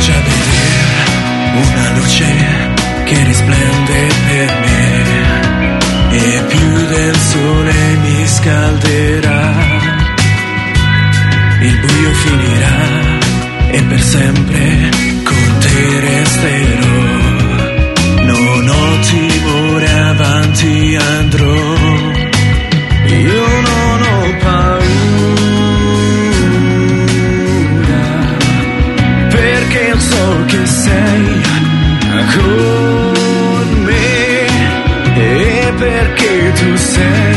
già 0.00 0.20
vedere 0.30 0.98
una 1.54 1.90
luce 1.96 2.26
che 3.04 3.24
risplende 3.24 4.06
per 4.26 4.58
me 4.62 4.88
e 6.10 6.42
più 6.48 6.86
del 6.86 7.16
sole 7.16 7.72
mi 8.02 8.26
scalderà. 8.26 9.54
Il 11.60 11.78
buio 11.80 12.12
finirà 12.12 13.18
e 13.70 13.82
per 13.82 14.00
sempre 14.00 14.90
con 15.24 15.58
te 15.58 16.00
resterò. 16.00 17.16
Non 18.22 18.68
ho 18.68 18.98
timore, 19.00 19.90
avanti 19.90 20.96
andrò. 20.96 21.77
Perché 35.78 36.52
tu 36.54 36.76
sei 36.76 37.27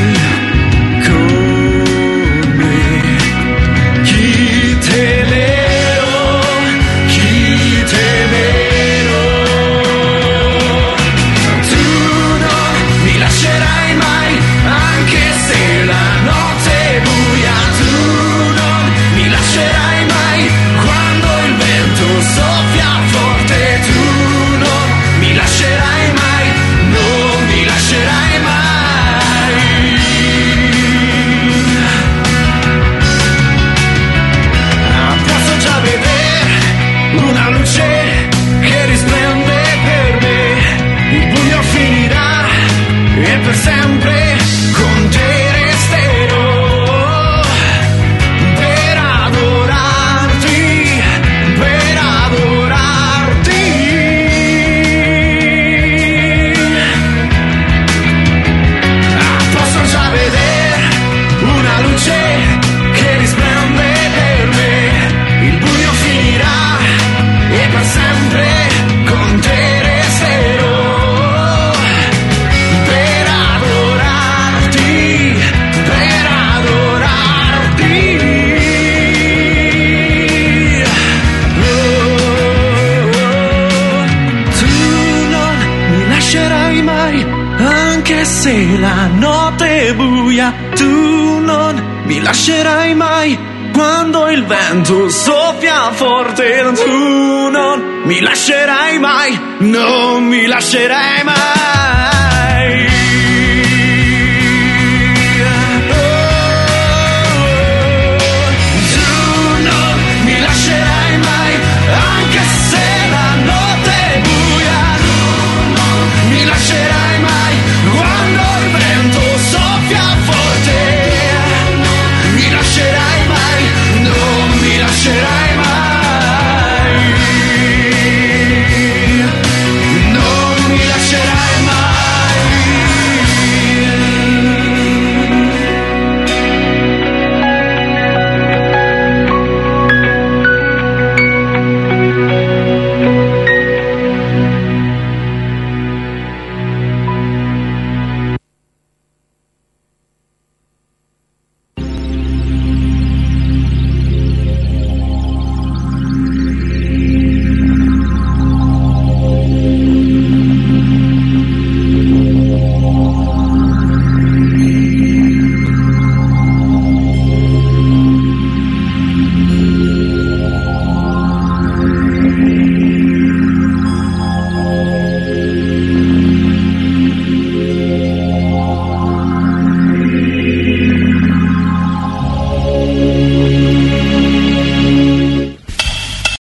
buia, 90.41 90.53
tu 90.75 91.39
non 91.39 92.01
mi 92.05 92.19
lascerai 92.19 92.95
mai. 92.95 93.37
Quando 93.73 94.27
il 94.29 94.43
vento 94.45 95.09
soffia 95.09 95.91
forte, 95.91 96.71
tu 96.83 97.49
non 97.49 98.01
mi 98.03 98.19
lascerai 98.19 98.99
mai, 98.99 99.39
non 99.59 100.25
mi 100.25 100.45
lascerai 100.45 101.23
mai. 101.23 101.90